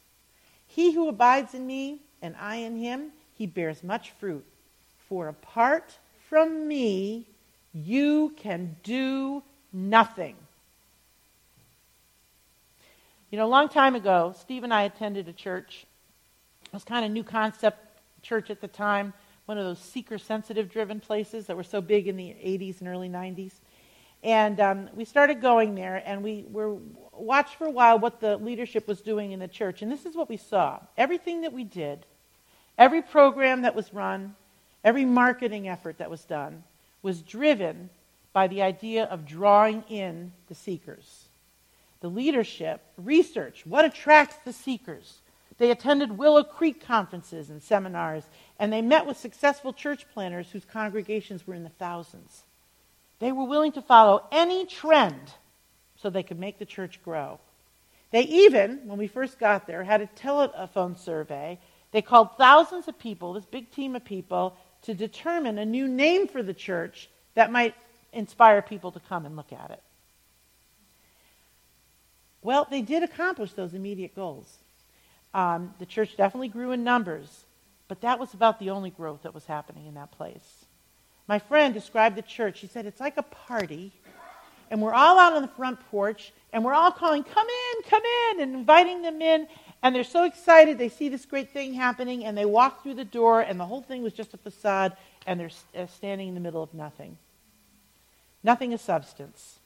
He 0.68 0.92
who 0.94 1.08
abides 1.08 1.54
in 1.54 1.66
me, 1.68 2.00
and 2.22 2.36
I 2.40 2.58
in 2.58 2.78
him, 2.78 3.12
he 3.38 3.46
bears 3.46 3.84
much 3.84 4.12
fruit. 4.12 4.46
For 5.08 5.28
apart 5.28 5.98
from 6.30 6.68
me, 6.68 7.28
you 7.74 8.34
can 8.38 8.76
do 8.84 9.44
nothing. 9.72 10.36
You 13.32 13.38
know, 13.38 13.46
a 13.46 13.48
long 13.48 13.70
time 13.70 13.96
ago, 13.96 14.36
Steve 14.40 14.64
and 14.64 14.74
I 14.74 14.84
attended 14.84 15.28
a 15.28 15.34
church. 15.34 15.86
It 16.66 16.74
was 16.74 16.84
kind 16.84 17.06
of 17.06 17.12
new 17.12 17.24
concept 17.24 17.80
church 18.22 18.50
at 18.50 18.62
the 18.62 18.68
time, 18.68 19.14
one 19.46 19.58
of 19.58 19.66
those 19.66 19.80
seeker 19.80 20.18
sensitive 20.18 20.72
driven 20.72 21.00
places 21.00 21.48
that 21.48 21.58
were 21.58 21.64
so 21.64 21.82
big 21.82 22.08
in 22.08 22.16
the 22.16 22.30
80s 22.30 22.80
and 22.80 22.88
early 22.88 23.10
90s. 23.10 23.52
And 24.24 24.60
um, 24.62 24.90
we 24.96 25.04
started 25.04 25.42
going 25.42 25.76
there, 25.76 26.02
and 26.06 26.24
we 26.24 26.46
were 26.50 26.78
watched 27.12 27.56
for 27.56 27.66
a 27.66 27.72
while 27.72 28.00
what 28.00 28.22
the 28.22 28.38
leadership 28.38 28.88
was 28.88 29.02
doing 29.02 29.34
in 29.34 29.40
the 29.40 29.48
church. 29.48 29.82
And 29.82 29.92
this 29.92 30.06
is 30.06 30.16
what 30.16 30.30
we 30.30 30.38
saw 30.38 30.80
everything 30.98 31.42
that 31.42 31.54
we 31.54 31.66
did, 31.66 32.06
every 32.78 33.02
program 33.02 33.64
that 33.64 33.76
was 33.76 33.94
run, 33.94 34.36
every 34.84 35.06
marketing 35.06 35.68
effort 35.68 35.98
that 35.98 36.10
was 36.10 36.24
done 36.24 36.64
was 37.02 37.22
driven 37.22 37.90
by 38.32 38.48
the 38.48 38.62
idea 38.62 39.04
of 39.06 39.26
drawing 39.26 39.84
in 39.90 40.32
the 40.48 40.56
seekers. 40.56 41.26
The 42.00 42.10
leadership 42.10 42.82
researched 42.98 43.68
what 43.68 43.86
attracts 43.86 44.38
the 44.44 44.54
seekers. 44.54 45.20
They 45.58 45.70
attended 45.70 46.18
Willow 46.18 46.44
Creek 46.44 46.86
conferences 46.86 47.50
and 47.50 47.62
seminars, 47.62 48.24
and 48.58 48.74
they 48.74 48.82
met 48.82 49.06
with 49.06 49.18
successful 49.18 49.72
church 49.72 50.06
planners 50.14 50.50
whose 50.50 50.66
congregations 50.66 51.46
were 51.46 51.54
in 51.54 51.64
the 51.64 51.70
thousands. 51.70 52.44
They 53.20 53.32
were 53.32 53.46
willing 53.46 53.72
to 53.74 53.82
follow 53.82 54.26
any 54.32 54.66
trend 54.66 55.34
so 55.98 56.10
they 56.10 56.24
could 56.24 56.40
make 56.40 56.60
the 56.60 56.66
church 56.66 57.02
grow. 57.04 57.40
They 58.12 58.24
even, 58.24 58.82
when 58.86 59.00
we 59.00 59.08
first 59.08 59.40
got 59.40 59.66
there, 59.66 59.84
had 59.84 60.02
a 60.02 60.08
telephone 60.08 60.96
survey. 60.96 61.60
They 61.92 62.02
called 62.02 62.38
thousands 62.38 62.88
of 62.88 63.00
people, 63.00 63.34
this 63.34 63.46
big 63.46 63.72
team 63.72 63.96
of 63.96 64.04
people, 64.04 64.56
to 64.84 64.94
determine 64.94 65.58
a 65.58 65.66
new 65.66 65.88
name 65.88 66.28
for 66.28 66.44
the 66.44 66.54
church 66.54 67.10
that 67.36 67.52
might 67.52 67.74
inspire 68.12 68.62
people 68.62 68.92
to 68.92 69.00
come 69.00 69.26
and 69.26 69.36
look 69.36 69.52
at 69.52 69.72
it. 69.72 69.82
Well, 72.42 72.68
they 72.70 72.82
did 72.82 73.04
accomplish 73.04 73.54
those 73.54 73.74
immediate 73.74 74.16
goals. 74.16 74.58
Um, 75.34 75.74
the 75.80 75.86
church 75.86 76.16
definitely 76.18 76.50
grew 76.50 76.72
in 76.72 76.84
numbers, 76.84 77.46
but 77.88 78.02
that 78.02 78.20
was 78.20 78.34
about 78.34 78.60
the 78.60 78.70
only 78.70 78.90
growth 78.90 79.24
that 79.24 79.34
was 79.34 79.46
happening 79.46 79.88
in 79.88 79.96
that 79.96 80.12
place. 80.12 80.63
My 81.28 81.40
friend 81.40 81.74
described 81.74 82.18
the 82.18 82.22
church. 82.22 82.60
She 82.60 82.68
said, 82.68 82.86
It's 82.86 83.00
like 83.00 83.18
a 83.18 83.24
party, 83.24 83.92
and 84.70 84.82
we're 84.82 84.94
all 84.94 85.18
out 85.20 85.34
on 85.34 85.42
the 85.42 85.48
front 85.48 85.80
porch, 85.90 86.34
and 86.52 86.64
we're 86.64 86.74
all 86.74 86.92
calling, 86.92 87.24
Come 87.24 87.48
in, 87.48 87.84
come 87.90 88.04
in, 88.32 88.42
and 88.42 88.56
inviting 88.56 89.02
them 89.02 89.22
in. 89.22 89.48
And 89.82 89.94
they're 89.94 90.04
so 90.04 90.24
excited. 90.24 90.78
They 90.78 90.90
see 90.90 91.10
this 91.10 91.26
great 91.26 91.52
thing 91.52 91.74
happening, 91.74 92.24
and 92.24 92.38
they 92.38 92.46
walk 92.46 92.84
through 92.84 92.96
the 92.96 93.06
door, 93.06 93.42
and 93.42 93.60
the 93.60 93.66
whole 93.66 93.82
thing 93.82 94.02
was 94.02 94.14
just 94.14 94.34
a 94.34 94.38
facade, 94.38 94.96
and 95.28 95.40
they're 95.40 95.50
uh, 95.78 95.88
standing 95.88 96.30
in 96.30 96.34
the 96.34 96.40
middle 96.40 96.64
of 96.64 96.74
nothing. 96.74 97.18
Nothing 98.44 98.74
of 98.74 98.82
substance. 98.82 99.60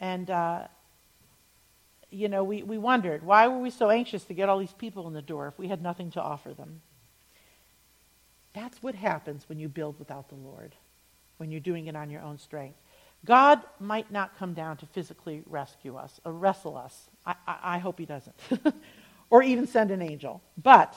And, 0.00 0.28
uh, 0.30 0.62
you 2.10 2.28
know, 2.28 2.44
we, 2.44 2.62
we 2.62 2.76
wondered 2.76 3.22
why 3.22 3.48
were 3.48 3.58
we 3.58 3.70
so 3.70 3.88
anxious 3.88 4.24
to 4.24 4.34
get 4.34 4.48
all 4.48 4.58
these 4.58 4.72
people 4.72 5.06
in 5.06 5.14
the 5.14 5.22
door 5.22 5.48
if 5.48 5.58
we 5.58 5.68
had 5.68 5.82
nothing 5.82 6.10
to 6.12 6.20
offer 6.20 6.52
them? 6.52 6.80
That's 8.54 8.82
what 8.82 8.94
happens 8.94 9.48
when 9.48 9.58
you 9.58 9.68
build 9.68 9.98
without 9.98 10.28
the 10.28 10.34
Lord, 10.34 10.74
when 11.38 11.50
you're 11.50 11.60
doing 11.60 11.86
it 11.86 11.96
on 11.96 12.10
your 12.10 12.22
own 12.22 12.38
strength. 12.38 12.78
God 13.24 13.60
might 13.78 14.10
not 14.10 14.36
come 14.38 14.52
down 14.52 14.76
to 14.78 14.86
physically 14.86 15.42
rescue 15.46 15.96
us 15.96 16.20
or 16.24 16.32
wrestle 16.32 16.76
us. 16.76 17.08
I, 17.24 17.34
I, 17.46 17.58
I 17.62 17.78
hope 17.78 17.98
he 17.98 18.06
doesn't. 18.06 18.34
or 19.30 19.42
even 19.42 19.66
send 19.66 19.90
an 19.90 20.02
angel. 20.02 20.42
But 20.60 20.94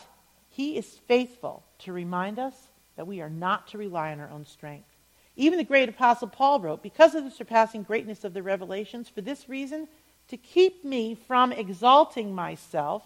he 0.50 0.78
is 0.78 0.98
faithful 1.08 1.64
to 1.80 1.94
remind 1.94 2.40
us 2.40 2.56
that 2.96 3.08
we 3.08 3.22
are 3.22 3.30
not 3.30 3.68
to 3.70 3.78
rely 3.78 4.12
on 4.12 4.20
our 4.20 4.30
own 4.30 4.46
strength. 4.46 4.90
Even 5.36 5.58
the 5.58 5.64
great 5.64 5.90
apostle 5.90 6.28
Paul 6.28 6.60
wrote, 6.60 6.82
Because 6.82 7.14
of 7.14 7.24
the 7.24 7.32
surpassing 7.32 7.84
greatness 7.84 8.24
of 8.24 8.34
the 8.34 8.42
revelations, 8.42 9.10
for 9.10 9.22
this 9.22 9.50
reason, 9.50 9.88
to 10.30 10.38
keep 10.38 10.84
me 10.84 11.14
from 11.14 11.52
exalting 11.52 12.34
myself, 12.34 13.04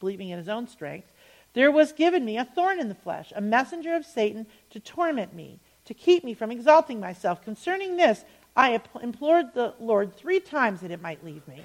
believing 0.00 0.28
in 0.30 0.38
his 0.38 0.48
own 0.48 0.68
strength, 0.68 1.12
there 1.54 1.70
was 1.70 1.92
given 1.92 2.24
me 2.24 2.36
a 2.36 2.44
thorn 2.44 2.80
in 2.80 2.88
the 2.88 2.94
flesh, 2.94 3.32
a 3.34 3.40
messenger 3.40 3.94
of 3.94 4.04
Satan 4.04 4.46
to 4.70 4.80
torment 4.80 5.34
me, 5.34 5.60
to 5.86 5.94
keep 5.94 6.24
me 6.24 6.34
from 6.34 6.50
exalting 6.50 7.00
myself. 7.00 7.42
Concerning 7.42 7.96
this, 7.96 8.24
I 8.56 8.80
implored 9.00 9.54
the 9.54 9.74
Lord 9.80 10.16
three 10.16 10.40
times 10.40 10.80
that 10.80 10.90
it 10.90 11.02
might 11.02 11.24
leave 11.24 11.46
me. 11.48 11.60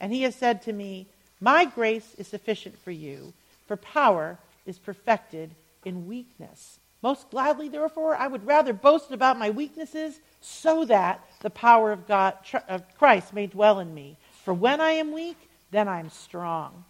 And 0.00 0.12
he 0.12 0.22
has 0.22 0.34
said 0.34 0.62
to 0.62 0.72
me, 0.72 1.06
My 1.40 1.66
grace 1.66 2.14
is 2.18 2.26
sufficient 2.26 2.78
for 2.78 2.90
you, 2.90 3.34
for 3.66 3.76
power 3.76 4.38
is 4.66 4.78
perfected 4.78 5.54
in 5.84 6.06
weakness. 6.06 6.78
Most 7.02 7.30
gladly, 7.30 7.68
therefore, 7.68 8.16
I 8.16 8.26
would 8.26 8.46
rather 8.46 8.72
boast 8.72 9.10
about 9.10 9.38
my 9.38 9.50
weaknesses 9.50 10.20
so 10.40 10.86
that 10.86 11.22
the 11.40 11.50
power 11.50 11.92
of 11.92 12.06
God 12.06 12.34
of 12.66 12.82
Christ 12.96 13.34
may 13.34 13.46
dwell 13.46 13.78
in 13.80 13.92
me. 13.92 14.16
For 14.44 14.54
when 14.54 14.80
I 14.80 14.92
am 14.92 15.12
weak, 15.12 15.36
then 15.70 15.86
I 15.86 16.00
am 16.00 16.08
strong. 16.08 16.84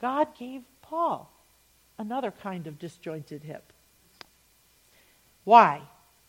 God 0.00 0.28
gave 0.38 0.62
Paul 0.80 1.30
another 2.00 2.30
kind 2.30 2.66
of 2.66 2.78
disjointed 2.78 3.42
hip. 3.42 3.72
Why? 5.44 5.82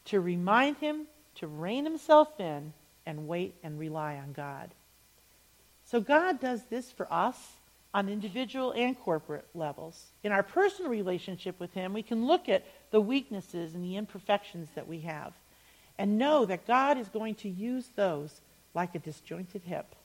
To 0.06 0.20
remind 0.20 0.78
him 0.78 1.08
to 1.36 1.48
rein 1.48 1.86
himself 1.86 2.40
in 2.40 2.74
and 3.06 3.28
wait 3.28 3.56
and 3.64 3.80
rely 3.80 4.18
on 4.18 4.34
God. 4.34 4.72
So 5.86 6.02
God 6.02 6.42
does 6.42 6.64
this 6.66 6.92
for 6.92 7.08
us 7.12 7.38
on 7.94 8.10
individual 8.10 8.74
and 8.74 9.00
corporate 9.00 9.48
levels. 9.54 10.08
In 10.24 10.34
our 10.34 10.44
personal 10.44 10.92
relationship 10.92 11.60
with 11.60 11.74
him, 11.74 11.94
we 11.94 12.04
can 12.04 12.28
look 12.28 12.50
at 12.50 12.66
the 12.92 13.02
weaknesses 13.02 13.74
and 13.74 13.84
the 13.84 13.96
imperfections 13.96 14.68
that 14.76 14.88
we 14.88 15.00
have 15.02 15.34
and 15.98 16.18
know 16.18 16.46
that 16.46 16.68
God 16.68 16.98
is 16.98 17.08
going 17.08 17.36
to 17.36 17.50
use 17.50 17.88
those 17.96 18.42
like 18.74 18.94
a 18.94 19.00
disjointed 19.00 19.64
hip 19.64 19.96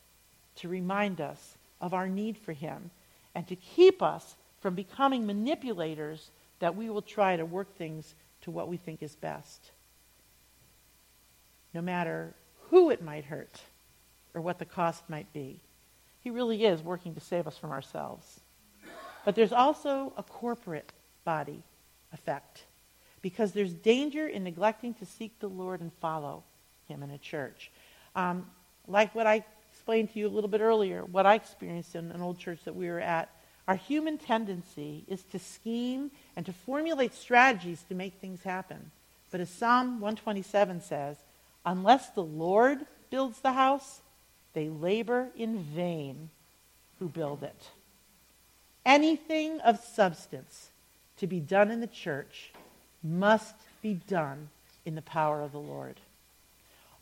to 0.57 0.69
remind 0.69 1.21
us 1.21 1.57
of 1.81 1.93
our 1.93 2.09
need 2.09 2.37
for 2.39 2.53
him 2.53 2.91
and 3.35 3.47
to 3.49 3.57
keep 3.57 4.01
us 4.01 4.37
from 4.67 4.75
becoming 4.75 5.25
manipulators 5.25 6.33
that 6.59 6.75
we 6.75 6.91
will 6.91 7.01
try 7.01 7.37
to 7.37 7.47
work 7.47 7.77
things 7.77 8.17
to 8.41 8.51
what 8.51 8.67
we 8.67 8.77
think 8.77 9.01
is 9.01 9.15
best. 9.15 9.71
No 11.73 11.81
matter 11.81 12.35
who 12.71 12.91
it 12.91 13.01
might 13.01 13.27
hurt 13.27 13.61
or 14.35 14.41
what 14.41 14.59
the 14.59 14.65
cost 14.65 15.09
might 15.09 15.33
be. 15.33 15.61
He 16.19 16.31
really 16.31 16.65
is 16.65 16.83
working 16.83 17.15
to 17.15 17.21
save 17.21 17.47
us 17.47 17.57
from 17.57 17.71
ourselves. 17.71 18.41
But 19.25 19.37
there's 19.37 19.53
also 19.53 20.13
a 20.17 20.25
corporate 20.25 20.93
body 21.23 21.63
effect 22.13 22.65
because 23.23 23.53
there's 23.53 23.73
danger 23.73 24.27
in 24.27 24.43
neglecting 24.43 24.95
to 24.95 25.07
seek 25.07 25.39
the 25.39 25.49
Lord 25.49 25.81
and 25.81 25.93
follow 26.01 26.43
him 26.89 27.05
in 27.05 27.11
a 27.11 27.19
church. 27.19 27.71
Um, 28.17 28.51
like 28.89 29.15
what 29.15 29.29
I 29.29 29.45
explained 29.71 30.13
to 30.15 30.19
you 30.19 30.27
a 30.27 30.35
little 30.35 30.51
bit 30.51 30.61
earlier, 30.61 31.05
what 31.05 31.25
I 31.25 31.37
experienced 31.37 31.95
in 31.95 32.11
an 32.11 32.21
old 32.21 32.41
church 32.41 32.65
that 32.65 32.75
we 32.75 32.89
were 32.89 32.99
at 32.99 33.31
our 33.69 33.77
human 33.77 34.19
tendency 34.19 35.05
is 35.09 35.23
to 35.25 35.39
scheme 35.39 36.11
and 36.37 36.47
to 36.47 36.53
formulate 36.53 37.15
strategies 37.15 37.83
to 37.89 37.95
make 37.95 38.15
things 38.15 38.43
happen. 38.43 38.91
But 39.31 39.41
as 39.41 39.51
Psalm 39.51 40.01
127 40.01 40.81
says, 40.83 41.17
unless 41.65 42.11
the 42.11 42.23
Lord 42.23 42.87
builds 43.11 43.41
the 43.41 43.53
house, 43.53 44.01
they 44.53 44.69
labor 44.69 45.29
in 45.37 45.59
vain 45.59 46.31
who 46.99 47.09
build 47.09 47.43
it. 47.43 47.71
Anything 48.85 49.61
of 49.61 49.81
substance 49.81 50.71
to 51.19 51.27
be 51.27 51.41
done 51.41 51.71
in 51.71 51.81
the 51.81 51.87
church 51.89 52.53
must 53.03 53.57
be 53.83 53.95
done 53.95 54.49
in 54.85 54.95
the 54.95 55.03
power 55.03 55.43
of 55.43 55.53
the 55.53 55.59
Lord. 55.59 55.97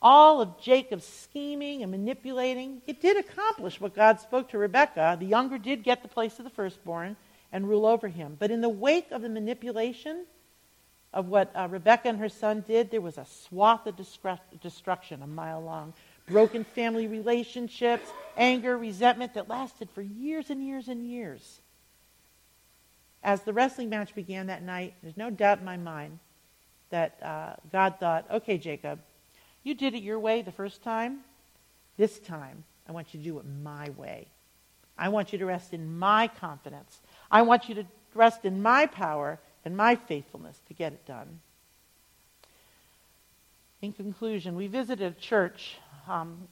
All 0.04 0.42
of 0.42 0.60
Jacob's 0.60 1.06
scheming 1.06 1.82
and 1.82 1.90
manipulating, 1.90 2.82
it 2.86 3.00
did 3.00 3.16
accomplish 3.16 3.80
what 3.80 3.94
God 3.94 4.20
spoke 4.20 4.50
to 4.50 4.58
Rebekah. 4.58 5.16
The 5.18 5.24
younger 5.24 5.56
did 5.56 5.82
get 5.82 6.02
the 6.02 6.08
place 6.08 6.38
of 6.38 6.44
the 6.44 6.50
firstborn 6.50 7.16
and 7.50 7.66
rule 7.66 7.86
over 7.86 8.08
him. 8.08 8.36
But 8.38 8.50
in 8.50 8.60
the 8.60 8.68
wake 8.68 9.10
of 9.12 9.22
the 9.22 9.30
manipulation 9.30 10.26
of 11.14 11.28
what 11.28 11.50
uh, 11.56 11.68
Rebekah 11.70 12.08
and 12.08 12.18
her 12.18 12.28
son 12.28 12.62
did, 12.68 12.90
there 12.90 13.00
was 13.00 13.16
a 13.16 13.24
swath 13.24 13.86
of 13.86 13.94
destruction 14.60 15.22
a 15.22 15.26
mile 15.26 15.62
long. 15.62 15.94
Broken 16.28 16.64
family 16.64 17.06
relationships, 17.06 18.10
anger, 18.36 18.76
resentment 18.76 19.32
that 19.34 19.48
lasted 19.48 19.88
for 19.94 20.02
years 20.02 20.50
and 20.50 20.62
years 20.62 20.88
and 20.88 21.06
years. 21.06 21.62
As 23.22 23.40
the 23.40 23.54
wrestling 23.54 23.88
match 23.88 24.14
began 24.14 24.48
that 24.48 24.62
night, 24.62 24.92
there's 25.02 25.16
no 25.16 25.30
doubt 25.30 25.60
in 25.60 25.64
my 25.64 25.78
mind 25.78 26.18
that 26.90 27.16
uh, 27.22 27.54
God 27.72 27.94
thought, 27.98 28.30
okay, 28.30 28.58
Jacob, 28.58 29.00
you 29.64 29.74
did 29.74 29.94
it 29.94 30.02
your 30.02 30.18
way 30.18 30.42
the 30.42 30.52
first 30.52 30.82
time. 30.82 31.20
This 31.96 32.18
time, 32.18 32.64
I 32.88 32.92
want 32.92 33.12
you 33.12 33.18
to 33.20 33.24
do 33.24 33.38
it 33.38 33.44
my 33.62 33.90
way. 33.90 34.28
I 34.96 35.08
want 35.08 35.32
you 35.32 35.38
to 35.40 35.46
rest 35.46 35.72
in 35.72 35.98
my 35.98 36.28
confidence. 36.28 37.00
I 37.30 37.42
want 37.42 37.68
you 37.68 37.74
to 37.76 37.86
rest 38.14 38.44
in 38.44 38.62
my 38.62 38.86
power 38.86 39.40
and 39.64 39.76
my 39.76 39.96
faithfulness 39.96 40.60
to 40.68 40.74
get 40.74 40.92
it 40.92 41.04
done. 41.06 41.40
In 43.82 43.92
conclusion, 43.92 44.54
we 44.54 44.66
visited 44.66 45.12
a 45.16 45.20
church 45.20 45.76
um, 46.08 46.48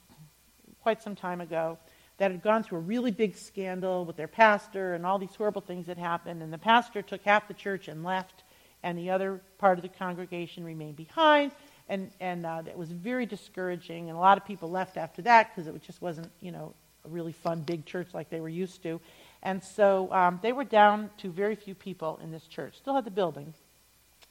quite 0.82 1.02
some 1.02 1.14
time 1.14 1.40
ago 1.40 1.78
that 2.18 2.30
had 2.30 2.42
gone 2.42 2.62
through 2.62 2.78
a 2.78 2.82
really 2.82 3.10
big 3.10 3.36
scandal 3.36 4.04
with 4.04 4.16
their 4.16 4.28
pastor 4.28 4.94
and 4.94 5.06
all 5.06 5.18
these 5.18 5.34
horrible 5.34 5.62
things 5.62 5.86
that 5.86 5.98
happened. 5.98 6.42
And 6.42 6.52
the 6.52 6.58
pastor 6.58 7.02
took 7.02 7.22
half 7.22 7.48
the 7.48 7.54
church 7.54 7.88
and 7.88 8.04
left, 8.04 8.42
and 8.82 8.98
the 8.98 9.10
other 9.10 9.40
part 9.58 9.78
of 9.78 9.82
the 9.82 9.88
congregation 9.88 10.64
remained 10.64 10.96
behind. 10.96 11.52
And, 11.92 12.10
and 12.20 12.46
uh, 12.46 12.62
it 12.66 12.78
was 12.78 12.90
very 12.90 13.26
discouraging. 13.26 14.08
And 14.08 14.16
a 14.16 14.20
lot 14.20 14.38
of 14.38 14.46
people 14.46 14.70
left 14.70 14.96
after 14.96 15.20
that 15.22 15.54
because 15.54 15.66
it 15.68 15.82
just 15.82 16.00
wasn't, 16.00 16.30
you 16.40 16.50
know, 16.50 16.72
a 17.04 17.08
really 17.10 17.32
fun 17.32 17.60
big 17.60 17.84
church 17.84 18.08
like 18.14 18.30
they 18.30 18.40
were 18.40 18.48
used 18.48 18.82
to. 18.84 18.98
And 19.42 19.62
so 19.62 20.10
um, 20.10 20.40
they 20.42 20.52
were 20.52 20.64
down 20.64 21.10
to 21.18 21.30
very 21.30 21.54
few 21.54 21.74
people 21.74 22.18
in 22.22 22.30
this 22.30 22.44
church. 22.44 22.78
Still 22.78 22.94
had 22.94 23.04
the 23.04 23.10
building. 23.10 23.52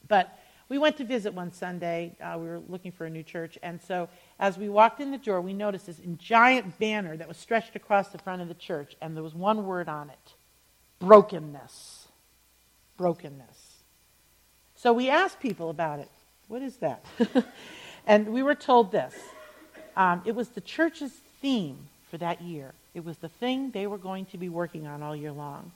But 0.07 0.39
we 0.69 0.79
went 0.79 0.97
to 0.97 1.03
visit 1.03 1.35
one 1.35 1.51
Sunday. 1.51 2.15
Uh, 2.19 2.37
we 2.39 2.47
were 2.47 2.61
looking 2.67 2.91
for 2.91 3.05
a 3.05 3.11
new 3.11 3.21
church. 3.21 3.59
And 3.61 3.79
so 3.79 4.09
as 4.39 4.57
we 4.57 4.67
walked 4.67 4.99
in 4.99 5.11
the 5.11 5.19
door, 5.19 5.39
we 5.39 5.53
noticed 5.53 5.85
this 5.85 6.01
giant 6.17 6.79
banner 6.79 7.15
that 7.15 7.27
was 7.27 7.37
stretched 7.37 7.75
across 7.75 8.09
the 8.09 8.17
front 8.17 8.41
of 8.41 8.47
the 8.47 8.55
church. 8.55 8.95
And 9.01 9.15
there 9.15 9.23
was 9.23 9.35
one 9.35 9.67
word 9.67 9.87
on 9.87 10.09
it 10.09 10.33
brokenness. 10.97 12.07
Brokenness. 12.97 13.83
So 14.73 14.93
we 14.93 15.11
asked 15.11 15.39
people 15.39 15.69
about 15.69 15.99
it. 15.99 16.09
What 16.51 16.63
is 16.63 16.75
that? 16.77 17.05
and 18.05 18.33
we 18.33 18.43
were 18.43 18.55
told 18.55 18.91
this. 18.91 19.15
Um, 19.95 20.21
it 20.25 20.35
was 20.35 20.49
the 20.49 20.59
church's 20.59 21.13
theme 21.41 21.77
for 22.09 22.17
that 22.17 22.41
year. 22.41 22.73
It 22.93 23.05
was 23.05 23.15
the 23.19 23.29
thing 23.29 23.71
they 23.71 23.87
were 23.87 23.97
going 23.97 24.25
to 24.25 24.37
be 24.37 24.49
working 24.49 24.85
on 24.85 25.01
all 25.01 25.15
year 25.15 25.31
long. 25.31 25.71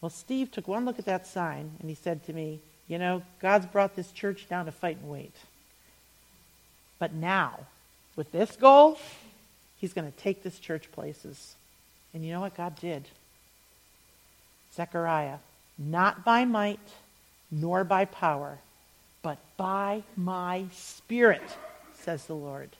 Well, 0.00 0.08
Steve 0.08 0.50
took 0.50 0.66
one 0.66 0.86
look 0.86 0.98
at 0.98 1.04
that 1.04 1.26
sign 1.26 1.72
and 1.78 1.90
he 1.90 1.94
said 1.94 2.24
to 2.24 2.32
me, 2.32 2.60
You 2.88 2.96
know, 2.96 3.22
God's 3.38 3.66
brought 3.66 3.94
this 3.94 4.12
church 4.12 4.48
down 4.48 4.64
to 4.64 4.72
fight 4.72 4.96
and 5.02 5.10
wait. 5.10 5.34
But 6.98 7.12
now, 7.12 7.58
with 8.16 8.32
this 8.32 8.56
goal, 8.56 8.98
he's 9.78 9.92
going 9.92 10.10
to 10.10 10.18
take 10.18 10.42
this 10.42 10.58
church 10.58 10.90
places. 10.90 11.54
And 12.14 12.24
you 12.24 12.32
know 12.32 12.40
what 12.40 12.56
God 12.56 12.76
did? 12.80 13.08
Zechariah, 14.74 15.36
not 15.76 16.24
by 16.24 16.46
might 16.46 16.80
nor 17.50 17.84
by 17.84 18.06
power, 18.06 18.58
but 19.22 19.38
by 19.56 20.02
my 20.16 20.64
spirit, 20.72 21.42
says 21.94 22.26
the 22.26 22.34
Lord. 22.34 22.70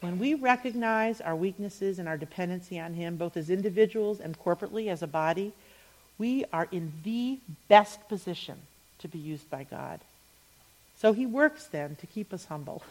When 0.00 0.18
we 0.18 0.34
recognize 0.34 1.20
our 1.20 1.34
weaknesses 1.34 1.98
and 1.98 2.06
our 2.06 2.18
dependency 2.18 2.78
on 2.78 2.94
Him, 2.94 3.16
both 3.16 3.36
as 3.36 3.50
individuals 3.50 4.20
and 4.20 4.38
corporately 4.38 4.88
as 4.88 5.02
a 5.02 5.06
body, 5.06 5.52
we 6.18 6.44
are 6.52 6.68
in 6.70 6.92
the 7.02 7.38
best 7.68 8.08
position 8.08 8.56
to 8.98 9.08
be 9.08 9.18
used 9.18 9.50
by 9.50 9.64
God. 9.64 10.00
So 10.98 11.12
He 11.12 11.26
works 11.26 11.66
then 11.66 11.96
to 11.96 12.06
keep 12.06 12.32
us 12.32 12.44
humble, 12.44 12.82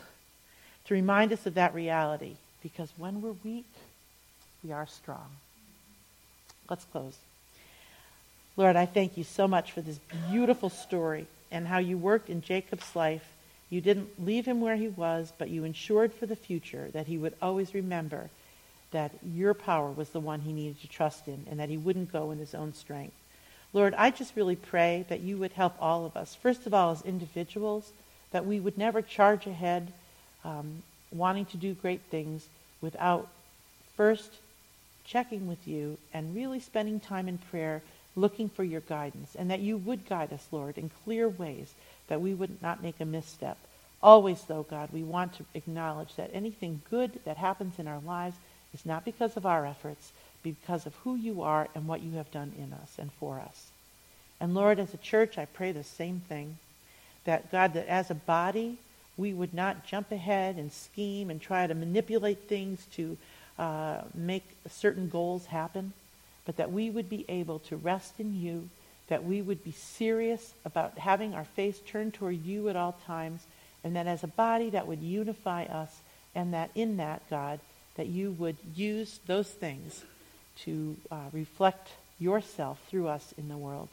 to 0.85 0.93
remind 0.93 1.31
us 1.31 1.45
of 1.45 1.53
that 1.53 1.73
reality, 1.73 2.35
because 2.63 2.91
when 2.97 3.21
we're 3.21 3.35
weak, 3.43 3.71
we 4.63 4.71
are 4.71 4.87
strong. 4.87 5.29
Let's 6.69 6.85
close. 6.85 7.17
Lord, 8.57 8.75
I 8.75 8.85
thank 8.85 9.17
you 9.17 9.23
so 9.23 9.47
much 9.47 9.71
for 9.71 9.81
this 9.81 9.99
beautiful 10.29 10.69
story 10.69 11.27
and 11.51 11.67
how 11.67 11.79
you 11.79 11.97
worked 11.97 12.29
in 12.29 12.41
Jacob's 12.41 12.95
life 12.95 13.25
you 13.69 13.81
didn't 13.81 14.23
leave 14.23 14.45
him 14.45 14.61
where 14.61 14.75
he 14.75 14.87
was, 14.87 15.33
but 15.37 15.49
you 15.49 15.63
ensured 15.63 16.13
for 16.13 16.25
the 16.25 16.35
future 16.35 16.89
that 16.93 17.07
he 17.07 17.17
would 17.17 17.33
always 17.41 17.73
remember 17.73 18.29
that 18.91 19.11
your 19.23 19.53
power 19.53 19.91
was 19.91 20.09
the 20.09 20.19
one 20.19 20.41
he 20.41 20.53
needed 20.53 20.79
to 20.81 20.87
trust 20.87 21.27
in 21.27 21.45
and 21.49 21.59
that 21.59 21.69
he 21.69 21.77
wouldn't 21.77 22.13
go 22.13 22.31
in 22.31 22.37
his 22.37 22.53
own 22.53 22.73
strength. 22.73 23.15
Lord, 23.73 23.93
I 23.95 24.11
just 24.11 24.35
really 24.35 24.55
pray 24.55 25.05
that 25.09 25.21
you 25.21 25.37
would 25.37 25.51
help 25.51 25.75
all 25.81 26.05
of 26.05 26.15
us. 26.15 26.35
First 26.35 26.65
of 26.65 26.73
all, 26.73 26.91
as 26.91 27.01
individuals, 27.01 27.91
that 28.31 28.45
we 28.45 28.59
would 28.59 28.77
never 28.77 29.01
charge 29.01 29.47
ahead 29.47 29.91
um, 30.45 30.83
wanting 31.11 31.45
to 31.47 31.57
do 31.57 31.73
great 31.73 32.01
things 32.09 32.47
without 32.79 33.27
first 33.97 34.31
checking 35.05 35.47
with 35.47 35.67
you 35.67 35.97
and 36.13 36.35
really 36.35 36.59
spending 36.59 36.99
time 36.99 37.27
in 37.27 37.37
prayer 37.37 37.81
looking 38.15 38.49
for 38.49 38.63
your 38.63 38.81
guidance, 38.81 39.35
and 39.35 39.51
that 39.51 39.59
you 39.59 39.77
would 39.77 40.07
guide 40.07 40.31
us, 40.31 40.47
Lord, 40.51 40.77
in 40.77 40.89
clear 41.03 41.27
ways 41.27 41.73
that 42.07 42.21
we 42.21 42.33
would 42.33 42.61
not 42.61 42.83
make 42.83 42.99
a 42.99 43.05
misstep. 43.05 43.57
Always, 44.01 44.43
though, 44.43 44.63
God, 44.63 44.89
we 44.93 45.03
want 45.03 45.33
to 45.33 45.45
acknowledge 45.53 46.15
that 46.15 46.31
anything 46.33 46.81
good 46.89 47.19
that 47.25 47.37
happens 47.37 47.79
in 47.79 47.87
our 47.87 48.01
lives 48.05 48.37
is 48.73 48.85
not 48.85 49.05
because 49.05 49.35
of 49.35 49.45
our 49.45 49.65
efforts, 49.65 50.11
because 50.43 50.85
of 50.85 50.95
who 51.03 51.15
you 51.15 51.41
are 51.41 51.67
and 51.73 51.87
what 51.87 52.01
you 52.01 52.17
have 52.17 52.31
done 52.31 52.53
in 52.57 52.71
us 52.73 52.93
and 52.99 53.11
for 53.13 53.39
us. 53.39 53.67
And 54.39 54.53
Lord, 54.53 54.79
as 54.79 54.93
a 54.93 54.97
church, 54.97 55.37
I 55.37 55.45
pray 55.45 55.71
the 55.71 55.83
same 55.83 56.21
thing. 56.27 56.57
That, 57.23 57.51
God, 57.51 57.73
that 57.73 57.87
as 57.87 58.11
a 58.11 58.15
body, 58.15 58.77
we 59.17 59.33
would 59.33 59.53
not 59.53 59.85
jump 59.85 60.11
ahead 60.11 60.57
and 60.57 60.71
scheme 60.71 61.29
and 61.29 61.41
try 61.41 61.65
to 61.65 61.73
manipulate 61.73 62.47
things 62.47 62.85
to 62.93 63.17
uh, 63.57 64.01
make 64.13 64.43
certain 64.69 65.09
goals 65.09 65.45
happen, 65.47 65.93
but 66.45 66.57
that 66.57 66.71
we 66.71 66.89
would 66.89 67.09
be 67.09 67.25
able 67.27 67.59
to 67.59 67.75
rest 67.75 68.13
in 68.19 68.39
you 68.39 68.69
that 69.07 69.23
we 69.23 69.41
would 69.41 69.63
be 69.63 69.71
serious 69.71 70.53
about 70.63 70.97
having 70.97 71.33
our 71.33 71.43
face 71.43 71.79
turned 71.87 72.13
toward 72.13 72.43
you 72.43 72.69
at 72.69 72.75
all 72.75 72.95
times, 73.05 73.45
and 73.83 73.95
that 73.95 74.07
as 74.07 74.23
a 74.23 74.27
body 74.27 74.71
that 74.71 74.87
would 74.87 75.01
unify 75.01 75.63
us, 75.65 75.95
and 76.33 76.53
that 76.53 76.71
in 76.75 76.97
that, 76.97 77.21
God, 77.29 77.59
that 77.97 78.07
you 78.07 78.31
would 78.31 78.57
use 78.75 79.19
those 79.27 79.49
things 79.49 80.03
to 80.61 80.95
uh, 81.11 81.17
reflect 81.31 81.89
yourself 82.19 82.79
through 82.89 83.07
us 83.07 83.33
in 83.37 83.47
the 83.47 83.57
world. 83.57 83.89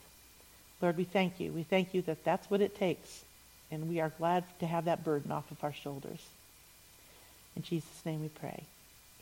Lord, 0.81 0.97
we 0.97 1.05
thank 1.05 1.39
you. 1.39 1.53
We 1.53 1.63
thank 1.63 1.95
you 1.95 2.03
that 2.03 2.25
that's 2.25 2.51
what 2.51 2.61
it 2.61 2.77
takes, 2.77 3.23
and 3.71 3.89
we 3.89 4.01
are 4.01 4.13
glad 4.19 4.45
to 4.61 4.67
have 4.67 4.87
that 4.87 5.05
burden 5.05 5.31
off 5.31 5.51
of 5.51 5.63
our 5.63 5.73
shoulders. 5.73 6.25
In 7.55 7.63
Jesus' 7.63 8.07
name 8.07 8.23
we 8.23 8.29
pray. 8.29 8.65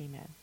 Amen. 0.01 0.39